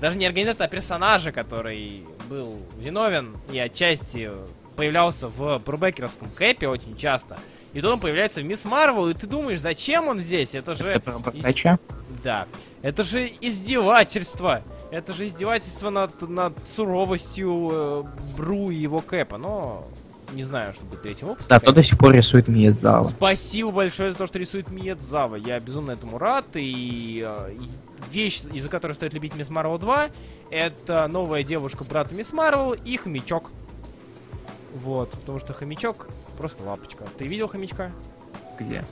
[0.00, 4.30] даже не организация, а персонажа, который был виновен и отчасти
[4.76, 7.38] появлялся в Брубекеровском Кэпе очень часто.
[7.72, 10.54] И тут он появляется в Мисс Марвел, и ты думаешь, зачем он здесь?
[10.54, 10.88] Это же...
[10.88, 11.20] Это?
[12.22, 12.46] Да.
[12.82, 14.62] Это же издевательство.
[14.92, 18.04] Это же издевательство над, над суровостью э,
[18.36, 19.38] Бру и его Кэпа.
[19.38, 19.88] Но
[20.34, 21.52] не знаю, что будет в третьем выпуске.
[21.54, 23.04] Зато до сих пор рисует Миядзава.
[23.04, 25.36] Спасибо большое за то, что рисует Миядзава.
[25.36, 26.46] Я безумно этому рад.
[26.54, 27.68] И э, и
[28.12, 30.08] вещь, из-за которой стоит любить Мисс Марвел 2,
[30.50, 33.50] это новая девушка брата Мисс Марвел и хомячок.
[34.74, 37.06] Вот, потому что хомячок просто лапочка.
[37.16, 37.92] Ты видел хомячка?
[38.58, 38.84] Где?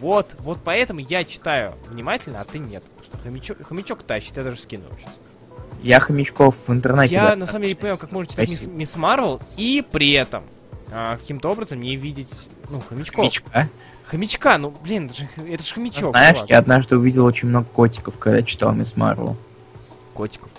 [0.00, 2.82] Вот, вот поэтому я читаю внимательно, а ты нет.
[2.82, 5.18] Потому что хомячок, хомячок тащит, я даже скину его сейчас.
[5.82, 7.14] Я хомячков в интернете...
[7.14, 8.76] Я на самом деле не понимаю, как можно читать Мисс, Спасибо.
[8.76, 10.44] Мисс Марвел и при этом
[10.90, 13.24] а, каким-то образом не видеть, ну, хомячков.
[13.24, 13.68] Хомячка.
[14.04, 16.10] Хомячка, ну, блин, это же, это же хомячок.
[16.10, 16.50] Знаешь, чувак.
[16.50, 19.36] я однажды увидел очень много котиков, когда читал Мисс Марвел.
[20.14, 20.50] Котиков.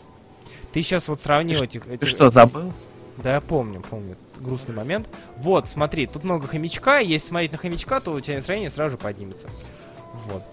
[0.71, 1.83] Ты сейчас вот сравнил Ты этих...
[1.83, 2.73] Ты этих- что, забыл?
[3.17, 4.15] Да, я помню, помню.
[4.39, 5.07] Грустный момент.
[5.37, 6.99] Вот, смотри, тут много хомячка.
[6.99, 9.47] Если смотреть на хомячка, то у тебя настроение сразу же поднимется.
[10.27, 10.43] Вот.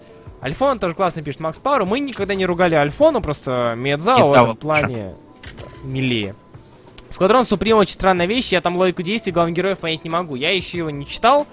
[0.41, 1.85] Альфон тоже классно пишет Макс Пауэр.
[1.85, 5.15] Мы никогда не ругали Альфону, просто Медзао в этом плане
[5.83, 6.35] милее.
[7.09, 10.35] Сквадрон Суприм очень странная вещь, я там логику действий главных героев понять не могу.
[10.35, 11.47] Я еще его не читал.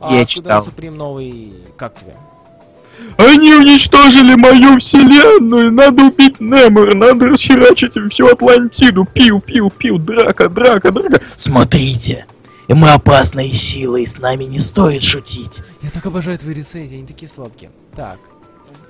[0.00, 0.64] А Я Сквадрон читал.
[0.64, 2.14] Суприм новый, как тебе?
[3.16, 5.72] Они уничтожили мою вселенную!
[5.72, 9.04] Надо убить Немор, надо расхерачить всю Атлантиду!
[9.04, 11.20] Пиу, пиу, пиу, драка, драка, драка!
[11.36, 12.26] Смотрите!
[12.68, 15.60] И мы опасные силы, и с нами не стоит шутить.
[15.82, 17.70] Я так обожаю твои рецензии, они такие сладкие.
[17.96, 18.18] Так.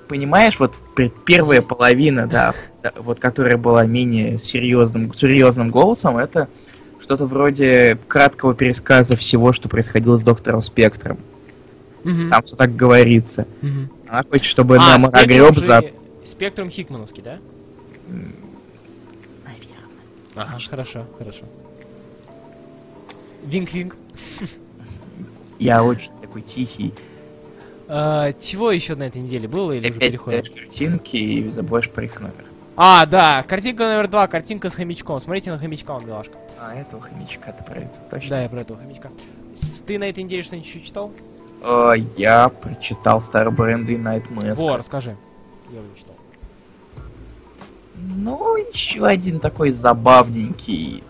[0.09, 2.53] Понимаешь, вот пер- первая половина, да,
[2.97, 6.49] вот которая была менее серьезным, серьезным голосом, это
[6.99, 11.17] что-то вроде краткого пересказа всего, что происходило с доктором Спектром.
[12.03, 12.29] Мгм.
[12.29, 13.47] Там все так говорится.
[13.61, 13.89] Мгм.
[14.09, 15.83] Она хочет, чтобы А, Спектрум огреб же- за...
[16.25, 17.37] Спектрум Хикмановский, да?
[20.35, 21.43] Ага, хорошо, хорошо.
[23.43, 23.95] Винг-винг.
[25.59, 26.93] Я очень такой тихий.
[27.87, 30.53] А, чего еще на этой неделе было или Ты уже опять переходим?
[30.55, 32.45] картинки и забываешь про их номер.
[32.75, 35.19] А, да, картинка номер два, картинка с хомячком.
[35.19, 36.37] Смотрите на хомячка, он милашка.
[36.59, 38.29] А, этого хомячка ты про это точно?
[38.29, 39.09] Да, я про этого хомячка.
[39.85, 41.11] Ты на этой неделе что-нибудь еще читал?
[41.61, 44.53] Э, я прочитал Starbrand and Nightmask.
[44.53, 45.17] Во, расскажи.
[45.71, 46.15] Я его читал.
[47.95, 51.03] Ну, еще один такой забавненький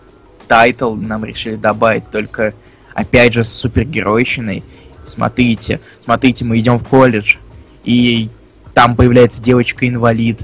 [0.50, 2.54] тайтл нам решили добавить, только
[2.92, 4.64] опять же с супергеройщиной.
[5.06, 7.36] Смотрите, смотрите, мы идем в колледж,
[7.84, 8.28] и
[8.74, 10.40] там появляется девочка-инвалид,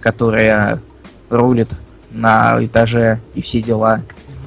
[0.00, 0.80] которая
[1.28, 1.68] рулит
[2.10, 4.00] на этаже и все дела.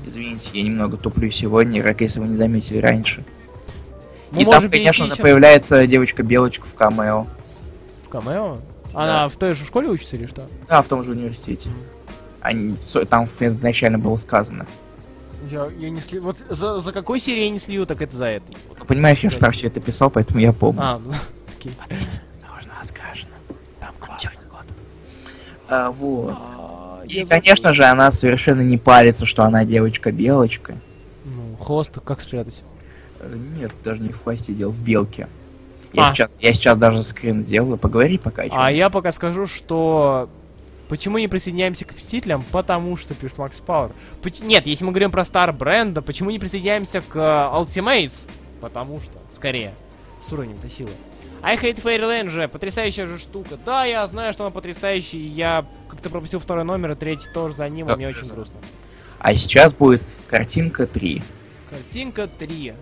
[0.08, 3.24] Извините, я немного туплю сегодня, как если вы не заметили раньше.
[4.32, 7.28] Мы и там, конечно же, появляется девочка-белочка в камео.
[8.08, 8.58] В камео?
[8.96, 10.48] Она в той же школе учится или что?
[10.68, 11.70] Да, в том же университете.
[12.42, 12.76] Они,
[13.08, 14.66] там изначально было сказано.
[15.50, 16.24] Я, я не слил.
[16.24, 18.56] Вот за, за какой серии я не слил, так это за этой.
[18.80, 20.82] Ну, понимаешь, я же там все это писал, поэтому я помню.
[20.82, 21.12] А, ну,
[21.60, 21.72] окей.
[21.80, 23.36] Осторожно, сказано.
[23.80, 24.32] Там классно.
[25.68, 26.36] А, вот.
[26.38, 30.78] А, И, я конечно же, она совершенно не парится, что она девочка-белочка.
[31.26, 31.44] забыл.
[31.52, 32.64] Ну, хвост как спрятать?
[33.20, 35.28] Э, Нет, даже не в хвосте, дело в белке.
[35.94, 36.14] Я, А.
[36.14, 38.44] сейчас, я сейчас даже скрин делаю, поговори пока.
[38.52, 40.30] А я пока скажу, что...
[40.88, 42.44] Почему не присоединяемся к Мстителям?
[42.52, 43.92] Потому что, пишет Макс Пауэр.
[44.42, 48.28] Нет, если мы говорим про Стар бренда, почему не присоединяемся к э, Ultimates?
[48.62, 49.74] Потому что, скорее,
[50.22, 50.92] с уровнем-то силы.
[51.42, 53.58] I Hate Fairyland же, потрясающая же штука.
[53.66, 57.70] Да, я знаю, что она потрясающая, я как-то пропустил второй номер, и третий тоже за
[57.70, 58.58] ним, и мне очень грустно.
[59.20, 61.24] А сейчас будет картинка 3.
[61.70, 62.74] Картинка 3.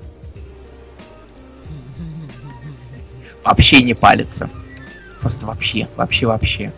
[3.44, 4.50] Вообще не палится.
[5.20, 6.74] Просто вообще, вообще, вообще.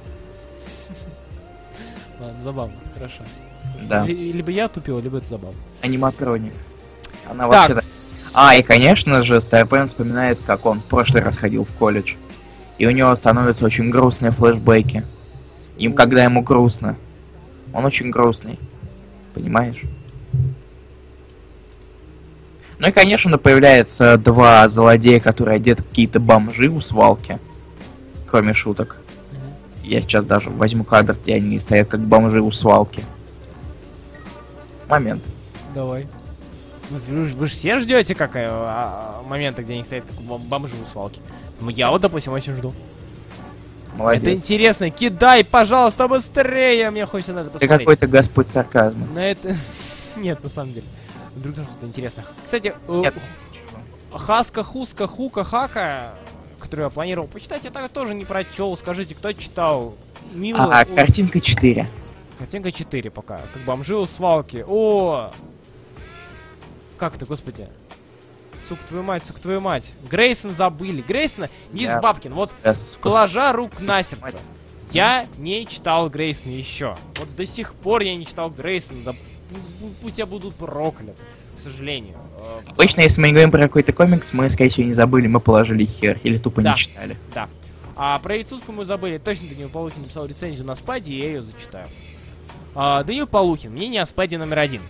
[2.45, 3.23] Забавно, хорошо.
[3.89, 4.05] Да.
[4.05, 5.57] Ли- либо я тупил, либо это забавно.
[5.81, 6.53] Аниматроник.
[7.27, 7.73] Она вообще...
[7.73, 7.83] Так,
[8.35, 12.13] А, и, конечно же, Старпен вспоминает, как он в прошлый раз ходил в колледж.
[12.77, 15.03] И у него становятся очень грустные флешбеки.
[15.79, 16.97] Им, когда ему грустно.
[17.73, 18.59] Он очень грустный.
[19.33, 19.81] Понимаешь?
[22.77, 27.39] Ну и, конечно, появляется два злодея, которые одеты как какие-то бомжи у свалки.
[28.29, 28.97] Кроме шуток.
[29.85, 33.03] Я сейчас даже возьму кадр, где они стоят как бомжи у свалки.
[34.87, 35.23] Момент.
[35.73, 36.07] Давай.
[36.89, 40.41] Ну, Вы, вы же все ждете как э, а, момента, где они стоят как бом-
[40.47, 41.19] бомжи у свалки.
[41.59, 42.73] Ну, я вот, допустим, очень жду.
[43.95, 44.23] Молодец.
[44.23, 44.89] Это интересно.
[44.89, 46.91] Кидай, пожалуйста, быстрее!
[46.91, 47.79] Мне хочется на это Ты посмотреть.
[47.79, 49.05] какой-то господь сарказма.
[49.13, 49.55] На это...
[50.15, 50.85] Нет, на самом деле.
[51.35, 52.25] Вдруг там что-то интересное.
[52.43, 53.13] Кстати, э, Нет.
[54.11, 56.11] Хаска, Хуска, Хука, Хака,
[56.65, 58.75] которую я планировал почитать, я так тоже не прочел.
[58.77, 59.95] Скажите, кто читал?
[60.33, 60.65] Мило...
[60.65, 61.89] А, О, картинка 4.
[62.39, 63.37] Картинка 4 пока.
[63.53, 64.65] Как бомжи у свалки.
[64.67, 65.31] О!
[66.97, 67.67] Как это, господи?
[68.67, 69.91] Сука, твою мать, сука, твою мать.
[70.09, 71.01] Грейсон забыли.
[71.07, 72.33] Грейсона, Низ Я- Бабкин.
[72.33, 74.39] Вот сука, положа рук на сердце.
[74.91, 76.95] Я не читал Грейсона еще.
[77.19, 78.99] Вот до сих пор я не читал Грейсона.
[79.03, 79.15] Да пу-
[79.81, 81.17] пу- пусть я буду проклят.
[81.55, 82.17] К сожалению.
[82.69, 85.85] Обычно, если мы не говорим про какой-то комикс, мы, скорее всего, не забыли, мы положили
[85.85, 86.73] хер или тупо Да.
[86.73, 87.17] не читали.
[87.33, 87.47] Да.
[87.95, 89.17] А про Яйцовскую мы забыли.
[89.17, 91.87] Точно Данил Полухин написал рецензию на спаде, и я ее зачитаю.
[92.75, 93.71] А, Данил Полухин.
[93.71, 94.81] Мнение о спаде номер один.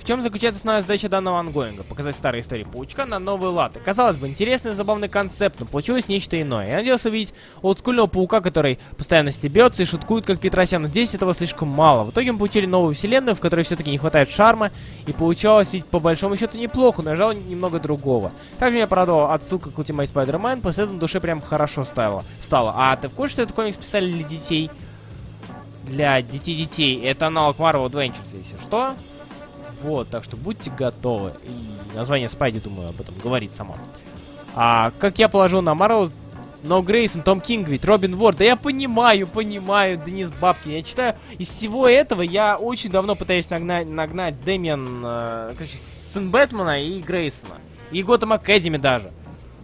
[0.00, 1.82] В чем заключается основная задача данного ангоинга?
[1.82, 3.80] Показать старые истории паучка на новые латы.
[3.84, 6.66] Казалось бы, интересный и забавный концепт, но получилось нечто иное.
[6.66, 11.34] Я надеялся увидеть олдскульного паука, который постоянно стебется и шуткует, как Петросян, но здесь этого
[11.34, 12.04] слишком мало.
[12.04, 14.70] В итоге мы получили новую вселенную, в которой все-таки не хватает шарма,
[15.06, 18.32] и получалось ведь по большому счету неплохо, но я ждал немного другого.
[18.58, 22.24] Также меня порадовала отсылка к Ultimate Spider-Man, после этого душе прям хорошо стало.
[22.40, 22.72] стало.
[22.74, 24.70] А ты в курсе, что этот комикс писали для детей?
[25.84, 27.02] Для детей-детей.
[27.04, 28.94] Это аналог Marvel Adventures, если что.
[29.82, 31.32] Вот, так что будьте готовы.
[31.44, 33.76] И название Спайди, думаю, об этом говорит само.
[34.54, 36.10] А как я положил на Марвел,
[36.62, 40.72] но Грейсон, Том Кинг ведь, Робин Ворд, да я понимаю, понимаю, Денис Бабкин.
[40.72, 46.30] Я читаю, из всего этого я очень давно пытаюсь нагнать, нагнать Дэмиан, э, короче, сын
[46.30, 47.56] Бэтмена и Грейсона.
[47.90, 49.10] И Готэм Академи даже.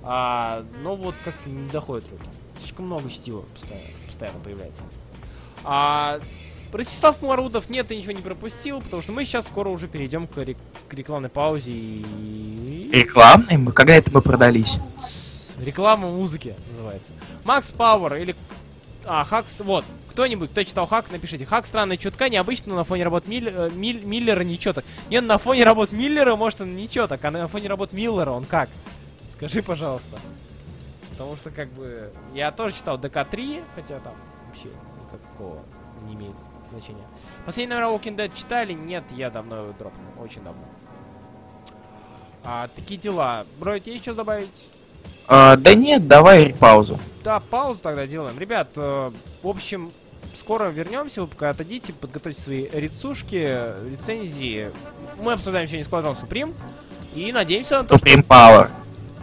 [0.03, 2.29] А, но вот как-то не доходит руки.
[2.59, 4.83] Слишком много чтива постоянно, постоянно появляется.
[5.65, 6.21] А
[6.73, 10.37] Ростислав Марудов нет, ты ничего не пропустил, потому что мы сейчас скоро уже перейдем к,
[10.39, 10.59] рек-
[10.89, 12.91] к рекламной паузе и...
[12.93, 13.57] Рекламный?
[13.57, 14.77] Мы, когда это мы продались?
[15.59, 17.13] Реклама музыки называется.
[17.45, 18.37] Макс Пауэр или...
[19.05, 19.47] А, Хак...
[19.61, 19.85] Вот.
[20.11, 21.47] Кто-нибудь, кто читал Хак, напишите.
[21.47, 23.49] Хак странная чутка, необычно на фоне работ Миль...
[23.49, 24.85] э, Миль- Миллера ничего так.
[25.11, 28.45] Не, на фоне работ Миллера, может, он ничего так, а на фоне работ Миллера он
[28.45, 28.69] как?
[29.33, 30.19] Скажи, пожалуйста.
[31.11, 34.15] Потому что, как бы, я тоже читал ДК-3, хотя там
[34.49, 34.69] вообще
[35.05, 35.63] никакого
[36.07, 36.35] не имеет
[36.71, 37.05] значения.
[37.45, 38.73] Последний номер Walking Dead читали?
[38.73, 40.63] Нет, я давно его дропнул, очень давно.
[42.45, 43.45] А, такие дела.
[43.59, 44.49] Бро, тебе еще добавить?
[45.27, 46.99] А, да нет, давай паузу.
[47.25, 48.39] Да, паузу тогда делаем.
[48.39, 49.11] Ребят, э,
[49.43, 49.91] в общем,
[50.39, 51.23] скоро вернемся.
[51.23, 54.71] Вы пока отойдите, подготовьте свои рецушки, рецензии.
[55.21, 56.55] Мы обсуждаем сегодня Сквадрон Суприм.
[57.17, 58.07] И надеемся на то, что...
[58.07, 58.71] Supreme Power.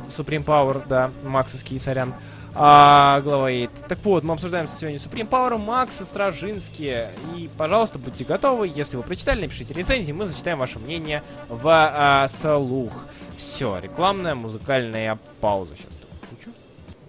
[0.10, 2.14] Supreme Power, да, максовский, сорян.
[2.56, 3.70] А, глава 8.
[3.88, 7.10] Так вот, мы обсуждаем сегодня Supreme Power, Макса, Стражинские.
[7.36, 8.72] И, пожалуйста, будьте готовы.
[8.74, 12.94] Если вы прочитали, напишите рецензии, мы зачитаем ваше мнение в а, слух.
[13.36, 16.00] Все, рекламная музыкальная пауза сейчас.
[16.30, 16.52] Кучу.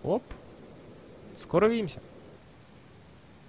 [0.02, 0.22] Оп.
[1.36, 2.00] Скоро увидимся.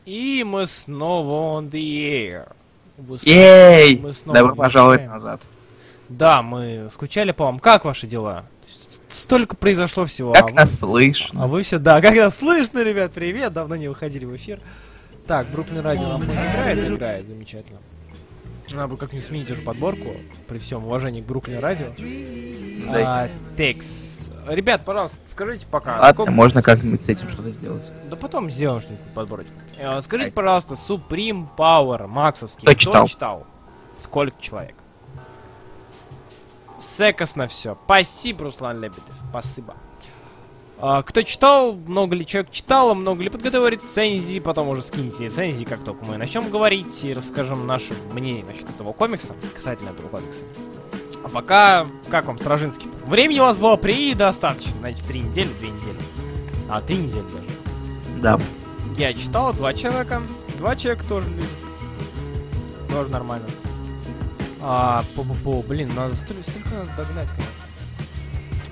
[0.04, 2.52] И мы снова on the air.
[2.98, 3.98] Вы Ей!
[3.98, 5.42] мы снова Добро пожаловать назад.
[6.10, 7.60] Да, мы скучали по вам.
[7.60, 8.46] Как ваши дела?
[9.16, 10.32] Столько произошло всего.
[10.32, 11.44] а Как вы- нас слышно?
[11.44, 14.60] а вы все, да, как нас слышно, ребят, привет, давно не выходили в эфир.
[15.26, 17.80] Так, Бруклин Радио на фоне играет, играет, замечательно.
[18.72, 20.16] Надо бы как-нибудь сменить уже подборку,
[20.48, 21.88] при всем уважении к Бруклин Радио.
[22.90, 24.30] А, Текс.
[24.48, 25.94] Ребят, пожалуйста, скажите пока.
[26.00, 27.90] Ладно, сколько- можно как-нибудь с этим что-то сделать.
[28.10, 29.54] Да потом сделаем что-нибудь подборочку.
[29.80, 32.66] Э, Скажите, пожалуйста, Supreme Power, Максовский.
[32.68, 33.08] Кто читал?
[33.08, 33.48] читал?
[33.96, 34.76] Сколько человек?
[36.86, 37.78] Секосно все.
[37.86, 39.16] Спасибо, Руслан Лебедев.
[39.30, 39.76] Спасибо.
[40.78, 45.64] А, кто читал, много ли человек читало, много ли подготовил рецензии, потом уже скиньте рецензии,
[45.64, 50.44] как только мы начнем говорить и расскажем наше мнение насчет этого комикса, касательно этого комикса.
[51.24, 52.88] А пока, как вам, Стражинский?
[52.88, 53.10] -то?
[53.10, 56.00] Времени у вас было предостаточно, значит, три недели, две недели.
[56.70, 58.22] А, три недели даже.
[58.22, 58.40] Да.
[58.98, 60.22] Я читал, два человека.
[60.58, 61.48] Два человека тоже люди.
[62.90, 63.48] Тоже нормально.
[64.68, 67.54] А, по-по-по, блин, надо столь- столько надо догнать, конечно.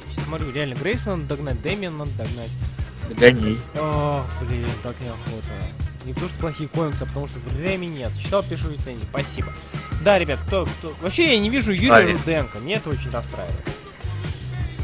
[0.09, 2.49] Сейчас смотрю, реально, Грейса надо догнать, Дэмиан надо догнать.
[3.09, 3.59] Догоняй.
[3.79, 5.53] Ох, блин, так неохота.
[6.05, 8.11] Не потому что плохие комиксы, а потому что времени нет.
[8.17, 9.05] Читал, пишу рецензии.
[9.11, 9.53] Спасибо.
[10.03, 10.95] Да, ребят, кто, кто...
[10.99, 12.19] Вообще я не вижу Юрия Правильно.
[12.19, 12.57] Руденко.
[12.59, 13.55] Мне это очень расстраивает.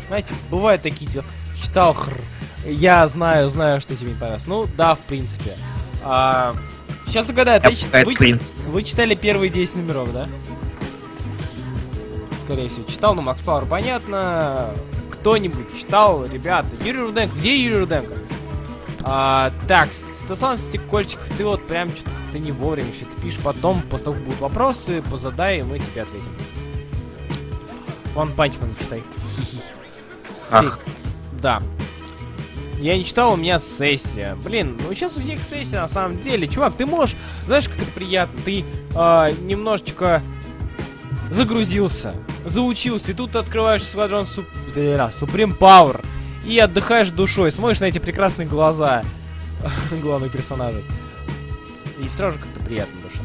[0.10, 1.26] Знаете, бывают такие дела.
[1.60, 2.22] Читал хр.
[2.66, 4.46] Я знаю, знаю, что тебе не понравилось.
[4.46, 5.58] Ну, да, в принципе.
[6.04, 6.56] А,
[7.06, 10.30] Сейчас угадаю, ты вы, вы читали первые 10 номеров, да?
[12.50, 14.74] Скорее всего, читал, ну, Макс Пауэр, понятно.
[15.12, 16.70] Кто-нибудь читал, ребята.
[16.84, 18.14] Юрий Руденко, где Юрий Руденко?
[19.04, 23.84] А, так, Стасан Стекольчиков, ты вот прям что-то как-то не вовремя, что ты пишешь потом,
[23.84, 26.36] после того, как будут вопросы, позадай, и мы тебе ответим.
[28.16, 29.04] One-Punch Man читай.
[30.50, 30.80] Ах,
[31.40, 31.62] Да.
[32.80, 34.36] Я не читал, у меня сессия.
[34.44, 36.48] Блин, ну сейчас у всех сессия на самом деле.
[36.48, 40.24] Чувак, ты можешь, знаешь, как это приятно, ты а, немножечко
[41.32, 42.14] загрузился,
[42.46, 43.84] заучился, и тут ты открываешь
[44.98, 46.06] да, Supreme Power
[46.46, 49.04] и отдыхаешь душой, смотришь на эти прекрасные глаза
[49.92, 50.84] главных персонажей.
[52.04, 53.20] И сразу же как-то приятно на душе.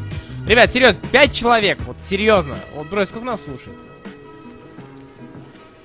[0.47, 2.57] Ребят, серьезно, пять человек, вот серьезно.
[2.75, 3.77] Вот, брось, сколько нас слушает?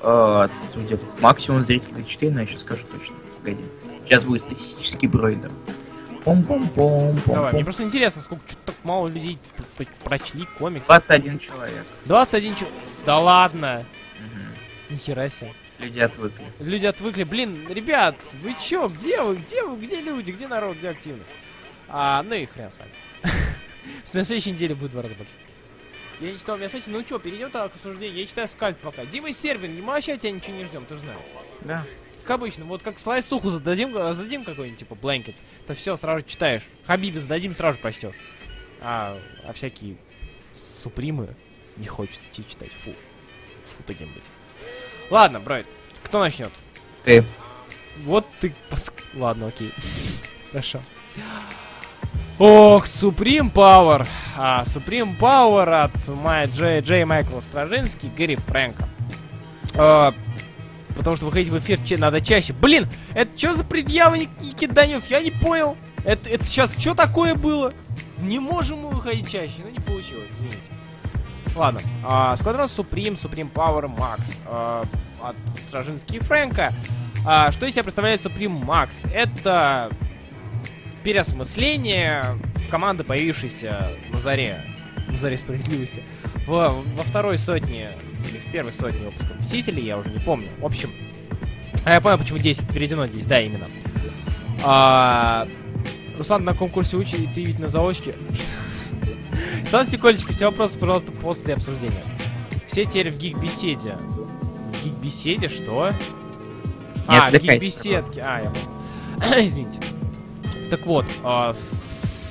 [0.02, 3.14] э, судя по максимум зрителей 4, но я сейчас скажу точно.
[3.38, 3.62] Погоди.
[4.04, 5.50] Сейчас будет статистический бройдер.
[6.24, 9.38] Пом пом пом пом Давай, мне просто интересно, сколько что так мало людей
[10.04, 10.86] прочли комикс.
[10.86, 11.86] 21 человек.
[12.04, 12.78] 21 человек.
[13.04, 13.86] Да ладно.
[14.18, 14.54] Мгм.
[14.90, 15.52] Нихера себе.
[15.78, 16.44] Люди отвыкли.
[16.58, 17.24] Люди отвыкли.
[17.24, 18.88] Блин, ребят, вы чё?
[18.88, 19.36] Где вы?
[19.36, 19.78] Где вы?
[19.80, 20.30] Где люди?
[20.32, 20.76] Где народ?
[20.76, 21.24] Где активный?
[21.88, 22.90] А, ну и хрен с вами.
[24.12, 25.32] На следующей неделе будет в два раза больше.
[26.20, 28.18] Я не читал Миасети, ну чё, перейдем тогда к обсуждению.
[28.18, 29.06] Я читаю Скальп пока.
[29.06, 31.20] Дима Сербин, мы вообще тебя ничего не ждем, ты же знаешь.
[31.62, 31.84] Да.
[32.22, 36.62] Как обычно, вот как слайд суху зададим, зададим какой-нибудь, типа, Blankets, то все, сразу читаешь.
[36.86, 38.14] Хабиби зададим, сразу прочтешь.
[38.80, 39.96] А, а всякие
[40.54, 41.28] супримы
[41.76, 42.72] не хочется тебе читать.
[42.72, 42.90] Фу.
[43.66, 44.24] Фу таким быть.
[45.10, 45.66] Ладно, Брайт,
[46.02, 46.52] кто начнет?
[47.04, 47.24] Ты.
[48.04, 48.54] Вот ты...
[48.70, 49.72] пос- Ладно, окей.
[50.52, 50.80] Хорошо.
[52.38, 54.06] Ох, Supreme Power.
[54.36, 58.88] А, Supreme Power от Джей, Джей Майкла Стражинский, Гэри Фрэнка.
[59.74, 60.14] А,
[60.96, 62.52] потому что выходить в эфир че- надо чаще.
[62.52, 65.06] Блин, это что за предъявы, Ник- Никита Данилов?
[65.10, 65.76] Я не понял.
[66.04, 67.72] Это, это сейчас что такое было?
[68.18, 69.56] Не можем мы выходить чаще.
[69.64, 70.58] Ну, не получилось, извините.
[71.56, 71.80] Ладно.
[72.04, 74.20] А, Сквадрон Supreme, Supreme Power Max.
[74.46, 74.84] а,
[75.22, 75.36] от
[75.68, 76.72] Стражинский и Фрэнка.
[77.26, 79.10] А, что из себя представляет Supreme Max?
[79.12, 79.90] Это
[81.02, 82.38] переосмысление
[82.70, 84.64] команды, появившейся на заре,
[85.08, 86.04] на заре справедливости,
[86.46, 87.90] в- во второй сотне
[88.28, 90.48] или в первой сотне выпусков Мстителей, я уже не помню.
[90.58, 90.90] В общем,
[91.84, 93.66] а я понял, почему 10 переведено здесь, да, именно.
[94.62, 95.48] А,
[96.18, 98.14] Руслан на конкурсе учит, ты ведь на заочке.
[99.70, 102.02] Сан Стекольчик, все вопросы, пожалуйста, после обсуждения.
[102.66, 103.94] Все теперь в гиг-беседе.
[103.94, 105.92] В гиг-беседе что?
[107.06, 108.22] А, в гиг-беседке.
[108.24, 109.46] А, я понял.
[109.48, 109.78] Извините.
[110.70, 111.89] Так вот, а, с-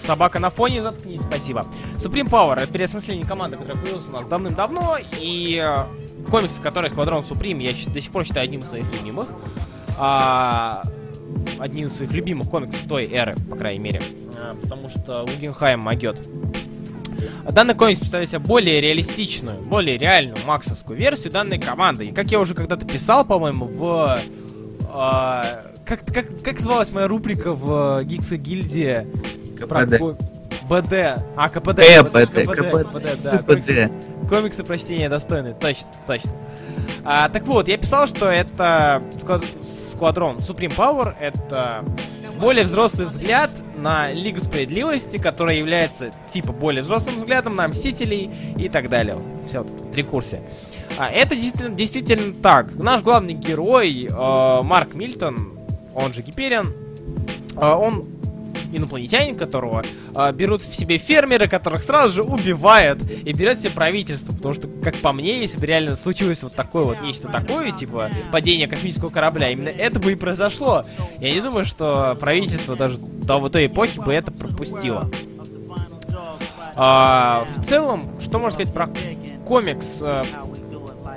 [0.09, 1.67] собака на фоне, заткнись, спасибо.
[1.97, 5.83] Supreme Power— это переосмысление команды, которая появилась у нас давным-давно, и э,
[6.31, 9.27] комикс, который Сквадрон Supreme, я до сих пор считаю одним из своих любимых.
[9.99, 10.81] А,
[11.59, 14.01] одним из своих любимых комиксов той эры, по крайней мере.
[14.35, 16.19] А, потому что Гугенхайм могет.
[17.47, 22.07] Данный комикс представляет себя более реалистичную, более реальную максовскую версию данной команды.
[22.07, 24.19] И как я уже когда-то писал, по-моему, в
[24.91, 29.07] А, как, как, как звалась моя рубрика в Гикса гильдии?
[29.59, 30.01] КПД.
[30.69, 30.93] БД.
[31.35, 31.79] А, КПД.
[31.79, 33.37] КПД, КПД, да.
[33.39, 33.91] Комиксы,
[34.29, 36.31] комиксы прочтения достойны, точно, точно.
[37.03, 39.01] А, так вот, я писал, что это
[39.63, 41.83] Сквадрон Supreme Power, это
[42.39, 48.69] более взрослый взгляд на Лигу Справедливости, которая является типа более взрослым взглядом на Мстителей и
[48.69, 49.17] так далее.
[49.47, 50.41] Все, тут рекурсия.
[50.97, 52.75] А, это действительно, действительно так.
[52.75, 55.57] Наш главный герой, э, Марк Мильтон,
[55.95, 56.73] он же Гипериан,
[57.55, 58.05] э, он
[58.71, 59.83] инопланетянин, которого
[60.15, 64.33] э, берут в себе фермеры, которых сразу же убивают и берет себе правительство.
[64.33, 68.09] Потому что, как по мне, если бы реально случилось вот такое вот нечто такое, типа
[68.31, 70.83] падение космического корабля, именно это бы и произошло.
[71.19, 75.09] Я не думаю, что правительство даже до той эпохи бы это пропустило.
[76.75, 78.89] А, в целом, что можно сказать про
[79.45, 79.99] комикс?
[80.01, 80.23] Э,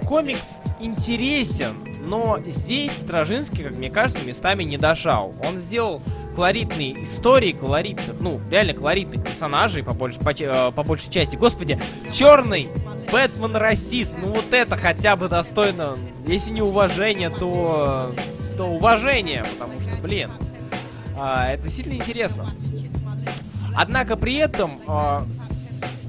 [0.09, 5.34] комикс интересен, но здесь Стражинский, как мне кажется, местами не дожал.
[5.46, 6.03] Он сделал
[6.35, 11.37] колоритные истории, колоритных, ну, реально колоритных персонажей по, больш, по, э, по большей части.
[11.37, 11.80] Господи,
[12.12, 12.68] черный
[13.11, 18.14] Бэтмен расист, ну вот это хотя бы достойно, если не уважение, то,
[18.57, 20.30] то уважение, потому что, блин,
[21.16, 22.55] э, это сильно интересно.
[23.74, 25.20] Однако при этом э,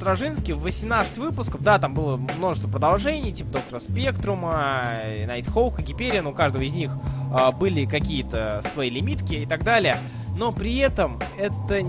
[0.04, 4.82] Стражинский в 18 выпусков, да, там было множество продолжений, типа Доктора Спектрума,
[5.26, 6.92] Найтхоука, Гипериан, у каждого из них
[7.32, 9.98] э, были какие-то свои лимитки и так далее,
[10.36, 11.82] но при этом это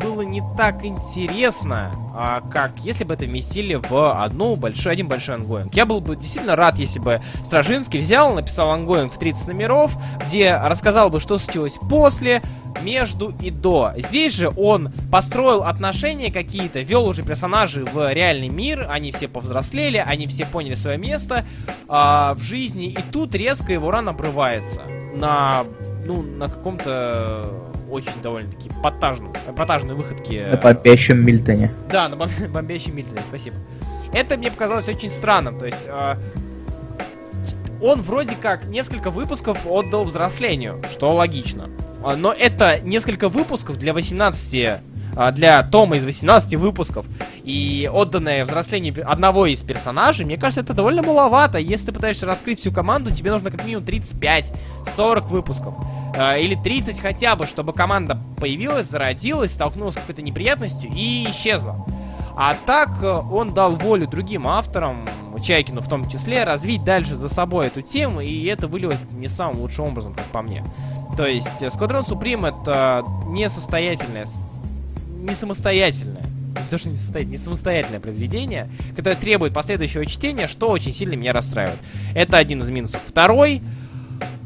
[0.00, 5.36] было не так интересно, а, как если бы это вместили в одну большую, один большой
[5.36, 5.74] ongoing.
[5.74, 9.92] Я был бы действительно рад, если бы Стражинский взял, написал ongoing в 30 номеров,
[10.26, 12.42] где рассказал бы, что случилось после,
[12.82, 13.92] между и до.
[13.96, 20.02] Здесь же он построил отношения какие-то, вел уже персонажей в реальный мир, они все повзрослели,
[20.04, 21.44] они все поняли свое место
[21.88, 24.82] а, в жизни, и тут резко его ран обрывается
[25.14, 25.64] на,
[26.04, 30.46] ну, на каком-то очень довольно-таки потажном, потажной выходке.
[30.52, 31.72] На бомбящем Мильтоне.
[31.90, 32.16] Да, на
[32.48, 33.56] бомбящем Мильтоне, спасибо.
[34.12, 35.86] Это мне показалось очень странным, то есть...
[35.86, 36.14] Э,
[37.80, 41.68] он вроде как несколько выпусков отдал взрослению, что логично.
[42.02, 44.80] А, но это несколько выпусков для 18 а,
[45.32, 47.06] для Тома из 18 выпусков
[47.42, 51.58] и отданное взрослению одного из персонажей, мне кажется, это довольно маловато.
[51.58, 55.74] Если ты пытаешься раскрыть всю команду, тебе нужно как минимум 35-40 выпусков.
[56.16, 61.86] Э, или 30 хотя бы, чтобы команда появилась, зародилась, столкнулась с какой-то неприятностью и исчезла.
[62.36, 65.06] А так э, он дал волю другим авторам,
[65.42, 69.60] Чайкину в том числе, развить дальше за собой эту тему, и это вылилось не самым
[69.60, 70.64] лучшим образом, как по мне.
[71.16, 74.26] То есть э, Supreme это несостоятельное,
[75.16, 80.68] не самостоятельное, не то, что не, состоит, не самостоятельное произведение, которое требует последующего чтения, что
[80.68, 81.78] очень сильно меня расстраивает.
[82.14, 83.00] Это один из минусов.
[83.04, 83.62] Второй,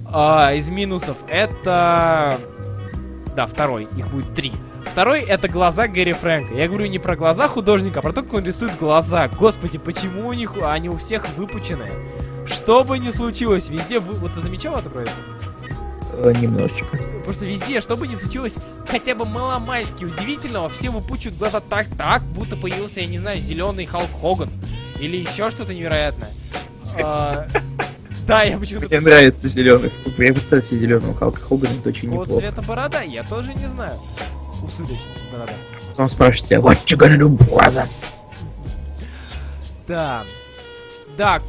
[0.07, 2.39] а, из минусов это...
[3.37, 3.89] Да, второй.
[3.97, 4.53] Их будет три.
[4.85, 6.55] Второй это глаза Гэри Фрэнка.
[6.55, 9.29] Я говорю не про глаза художника, а про то, как он рисует глаза.
[9.29, 11.93] Господи, почему у них они у всех выпученные?
[12.47, 14.15] Что бы ни случилось, везде вы...
[14.15, 15.15] Вот ты замечал это, правильно?
[16.15, 16.99] Э, немножечко.
[17.25, 18.55] Просто везде, что бы ни случилось,
[18.89, 24.11] хотя бы маломальски удивительного, все выпучивают глаза так-так, будто появился, я не знаю, зеленый Халк
[24.21, 24.51] Хоган.
[24.99, 26.31] Или еще что-то невероятное.
[27.03, 27.47] А,
[28.27, 28.89] да, я почему-то...
[28.89, 29.93] Мне нравится зеленый.
[30.19, 32.41] Я представляю себе зеленого Халка Хогана, это очень вот неплохо.
[32.41, 33.99] цвета борода, я тоже не знаю.
[34.63, 35.53] Усы точно, борода.
[35.91, 37.87] Потом спрашивает тебя, what you gonna do, brother?
[39.87, 40.23] Да.
[41.17, 41.43] Да,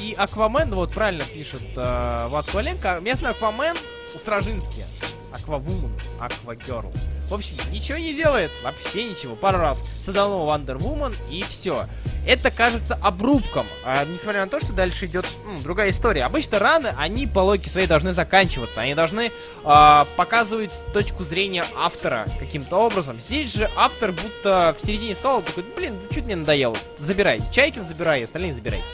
[0.00, 3.76] и Аквамен, вот правильно пишет э, Влад Коваленко, местный Аквамен
[4.14, 4.84] у Стражински.
[5.32, 6.92] Аквавумен, Аквагерл.
[7.28, 9.36] В общем, ничего не делает, вообще ничего.
[9.36, 11.84] Пару раз саданул Вандервумен и все.
[12.26, 16.24] Это кажется обрубком, а, несмотря на то, что дальше идет ну, другая история.
[16.24, 18.80] Обычно раны, они по логике своей должны заканчиваться.
[18.80, 23.18] Они должны э, показывать точку зрения автора каким-то образом.
[23.18, 26.76] Здесь же автор будто в середине сказал, такой, блин, чуть мне надоело.
[26.98, 27.40] Забирай.
[27.50, 28.84] Чайкин забирай, остальные забирайте.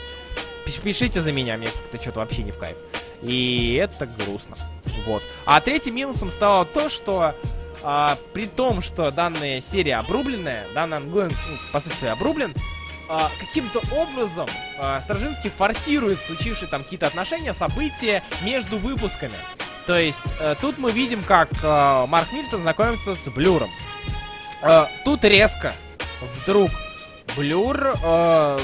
[0.65, 2.77] Пишите за меня, мне как-то что-то вообще не в кайф.
[3.21, 4.55] И это грустно.
[5.05, 5.23] Вот.
[5.45, 7.35] А третьим минусом стало то, что
[7.83, 12.53] а, при том, что данная серия обрубленная, данный ongoing, ну, по сути, обрублен,
[13.07, 14.47] а, каким-то образом
[14.79, 19.35] а, Стражинский форсирует случившие там какие-то отношения, события между выпусками.
[19.85, 23.69] То есть а, тут мы видим, как а, Марк Мильтон знакомится с Блюром.
[24.61, 25.73] А, тут резко,
[26.41, 26.71] вдруг,
[27.35, 28.59] Блюр а,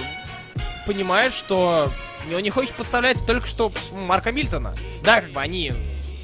[0.87, 1.91] понимает, что
[2.33, 4.73] он не хочет подставлять только что Марка Мильтона.
[5.03, 5.73] Да, как бы они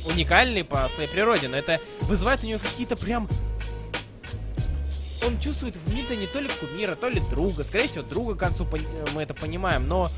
[0.06, 3.28] уникальный по своей природе, но это вызывает у него какие-то прям...
[5.26, 7.64] Он чувствует в Мильтоне то ли кумира, то ли друга.
[7.64, 8.68] Скорее всего, друга к концу
[9.14, 10.10] мы это понимаем, но...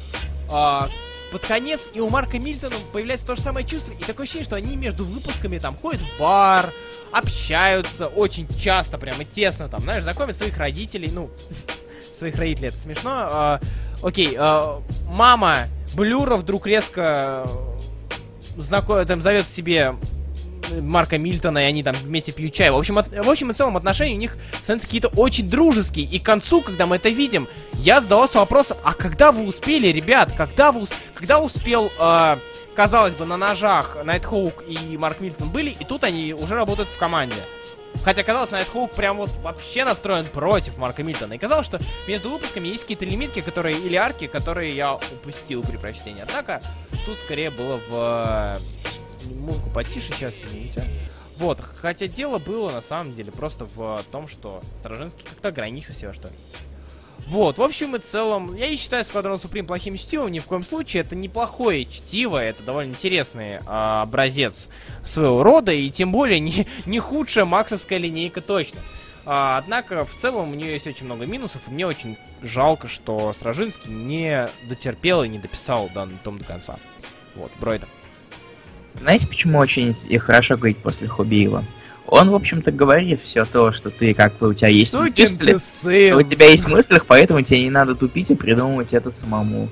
[0.52, 0.90] А,
[1.32, 4.56] под конец и у Марка Мильтона появляется то же самое чувство, и такое ощущение, что
[4.56, 6.74] они между выпусками там ходят в бар,
[7.12, 11.30] общаются очень часто, прямо тесно там, знаешь, знакомят своих родителей, ну,
[12.18, 13.60] своих родителей, это смешно.
[14.02, 17.46] Окей, а, мама Блюра вдруг резко
[18.58, 19.96] знаком, там, зовет себе
[20.82, 22.70] Марка Мильтона, и они там вместе пьют чай.
[22.70, 26.06] В общем, от, в общем и целом отношения у них становятся какие-то очень дружеские.
[26.06, 30.34] И к концу, когда мы это видим, я задавался вопросом, а когда вы успели, ребят,
[30.36, 32.38] когда вы, когда успел, э,
[32.76, 36.98] казалось бы, на ножах Найтхоук и Марк Мильтон были, и тут они уже работают в
[36.98, 37.44] команде.
[38.04, 41.34] Хотя казалось, Найтхоук прям вот вообще настроен против Марка Мильтона.
[41.34, 45.78] И казалось, что между выпусками есть какие-то лимитки, которые или арки, которые я упустил при
[45.78, 46.22] прочтении.
[46.22, 46.62] Однако
[47.06, 48.60] тут скорее было в
[49.36, 50.84] музыку потише сейчас, извините.
[51.38, 56.14] Вот, хотя дело было на самом деле просто в том, что Стражинский как-то ограничил себя,
[56.14, 56.36] что ли.
[57.28, 60.64] Вот, в общем и целом, я не считаю Squadron Supreme плохим чтивом, ни в коем
[60.64, 64.68] случае, это неплохое чтиво, это довольно интересный а, образец
[65.06, 68.82] своего рода, и тем более не, не худшая максовская линейка точно.
[69.26, 73.32] А, однако, в целом, у нее есть очень много минусов, и мне очень жалко, что
[73.34, 76.80] Стражинский не дотерпел и не дописал данный том до конца.
[77.36, 77.88] Вот, Бройда.
[79.00, 81.64] Знаете, почему очень и хорошо говорить после Хубиева?
[82.08, 85.60] Он, в общем-то, говорит все то, что ты, как бы, у тебя есть Сукин мысли,
[85.84, 86.16] сын.
[86.16, 89.70] у тебя есть мысли, поэтому тебе не надо тупить и придумывать это самому.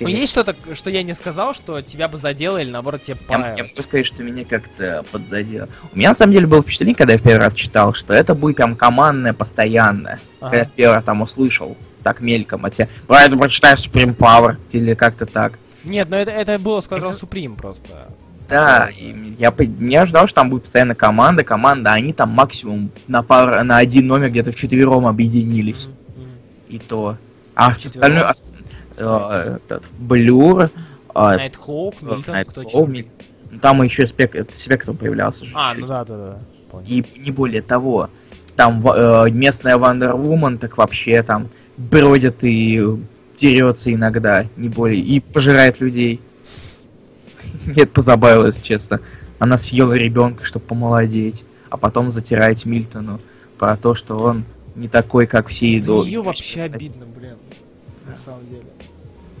[0.00, 3.58] Ну, есть что-то, что я не сказал, что тебя бы задело или, наоборот, тебе понравилось?
[3.58, 5.68] Я, я могу сказать, что меня как-то подзадело.
[5.92, 8.34] У меня, на самом деле, было впечатление, когда я в первый раз читал, что это
[8.34, 10.18] будет прям командное, постоянное.
[10.40, 10.50] Ага.
[10.50, 14.56] Когда я в первый раз там услышал, так мельком, а тебе, давай, прочитай Supreme Power,
[14.72, 15.58] или как-то так.
[15.84, 18.08] Нет, но это, это было Squadron Supreme просто.
[18.48, 18.88] Да,
[19.38, 23.62] я, я ждал, что там будет постоянно команда, команда, а они там максимум на, пар,
[23.62, 25.86] на один номер где-то в четвером объединились.
[25.86, 26.68] Mm-hmm.
[26.70, 27.16] И то.
[27.54, 28.32] А в остальное...
[28.96, 29.58] Э,
[30.00, 30.70] Блюр...
[31.14, 32.36] Найтхоук, Мильтон,
[33.50, 34.34] ну, Там еще спек...
[34.54, 35.52] спектром появлялся же.
[35.54, 36.38] А, ну да, да, да.
[36.70, 36.86] Понял.
[36.88, 38.10] И не более того.
[38.56, 42.84] Там э, местная Wonder Woman так вообще там бродит и
[43.40, 46.20] дерется иногда, не более, и пожирает людей.
[47.64, 49.00] Нет, позабавилась, честно.
[49.38, 53.20] Она съела ребенка, чтобы помолодеть, а потом затирает Мильтону
[53.58, 56.06] про то, что он не такой, как все идолы.
[56.06, 57.36] ее вообще обидно, блин,
[58.06, 58.64] на самом деле.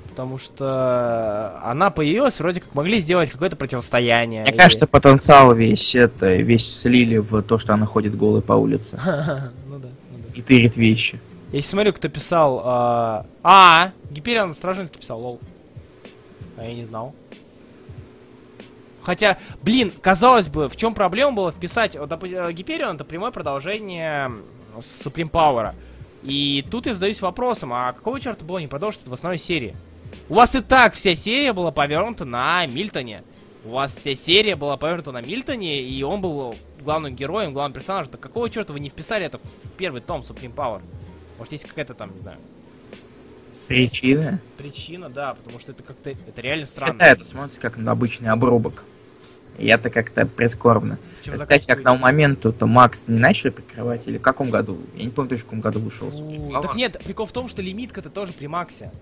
[0.08, 4.42] Потому что она появилась, вроде как могли сделать какое-то противостояние.
[4.42, 4.58] Мне или...
[4.58, 8.98] кажется, потенциал весь это, весь слили в то, что она ходит голой по улице.
[9.68, 9.88] Ну да.
[10.10, 11.20] Ну и тырит вещи.
[11.52, 12.62] Я смотрю, кто писал...
[12.64, 15.40] А, а Гиперион Стражинский писал, лол.
[16.56, 17.14] А я не знал.
[19.02, 21.96] Хотя, блин, казалось бы, в чем проблема была вписать...
[21.96, 24.30] Вот, допустим, Гиперион это прямое продолжение
[24.76, 25.74] Supreme Power.
[26.22, 29.74] И тут я задаюсь вопросом, а какого черта было не продолжить в основной серии?
[30.28, 33.24] У вас и так вся серия была повернута на Мильтоне.
[33.64, 38.12] У вас вся серия была повернута на Мильтоне, и он был главным героем, главным персонажем.
[38.12, 40.82] Так какого черта вы не вписали это в первый том Supreme Power?
[41.40, 42.38] Может, есть какая-то там, не знаю...
[43.66, 44.40] Причина?
[44.58, 46.10] Причина, да, потому что это как-то...
[46.10, 46.98] Это реально странно.
[46.98, 48.84] Да, это смотрится как на обычный обрубок.
[49.56, 50.98] И это как-то прискорбно.
[51.22, 54.80] Кстати, к тому моменту то Макс не начали прикрывать, или в каком году?
[54.94, 56.10] Я не помню в каком году вышел.
[56.60, 58.92] Так нет, прикол в том, что лимитка-то тоже при Максе.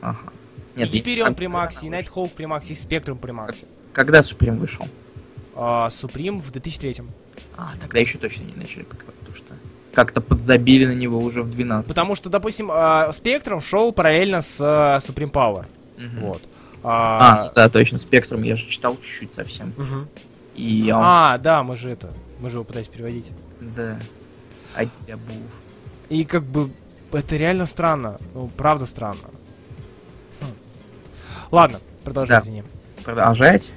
[0.00, 0.32] Ага.
[0.74, 3.66] Нет, и Гиперион при Максе, и Найтхоук при Максе, и Спектрум при Максе.
[3.92, 4.88] Когда Суприм вышел?
[5.54, 7.04] А, Суприм в 2003
[7.58, 9.16] А, тогда еще точно не начали прикрывать,
[9.92, 11.88] как-то подзабили на него уже в 12.
[11.88, 12.70] Потому что, допустим,
[13.12, 15.66] Спектрум э, шел параллельно с э, Supreme Power.
[15.96, 16.26] Угу.
[16.26, 16.42] Вот.
[16.82, 19.72] А, а, да, точно, Спектрум я же читал чуть-чуть совсем.
[19.76, 20.08] Угу.
[20.56, 21.00] И он...
[21.02, 23.30] А, да, мы же это, мы же его пытались переводить.
[23.60, 23.98] Да.
[24.74, 25.36] А тебя був.
[26.08, 26.70] И как бы
[27.12, 29.20] это реально странно, ну правда странно.
[30.40, 30.46] Хм.
[31.50, 32.62] Ладно, продолжай, да.
[33.04, 33.70] Продолжать?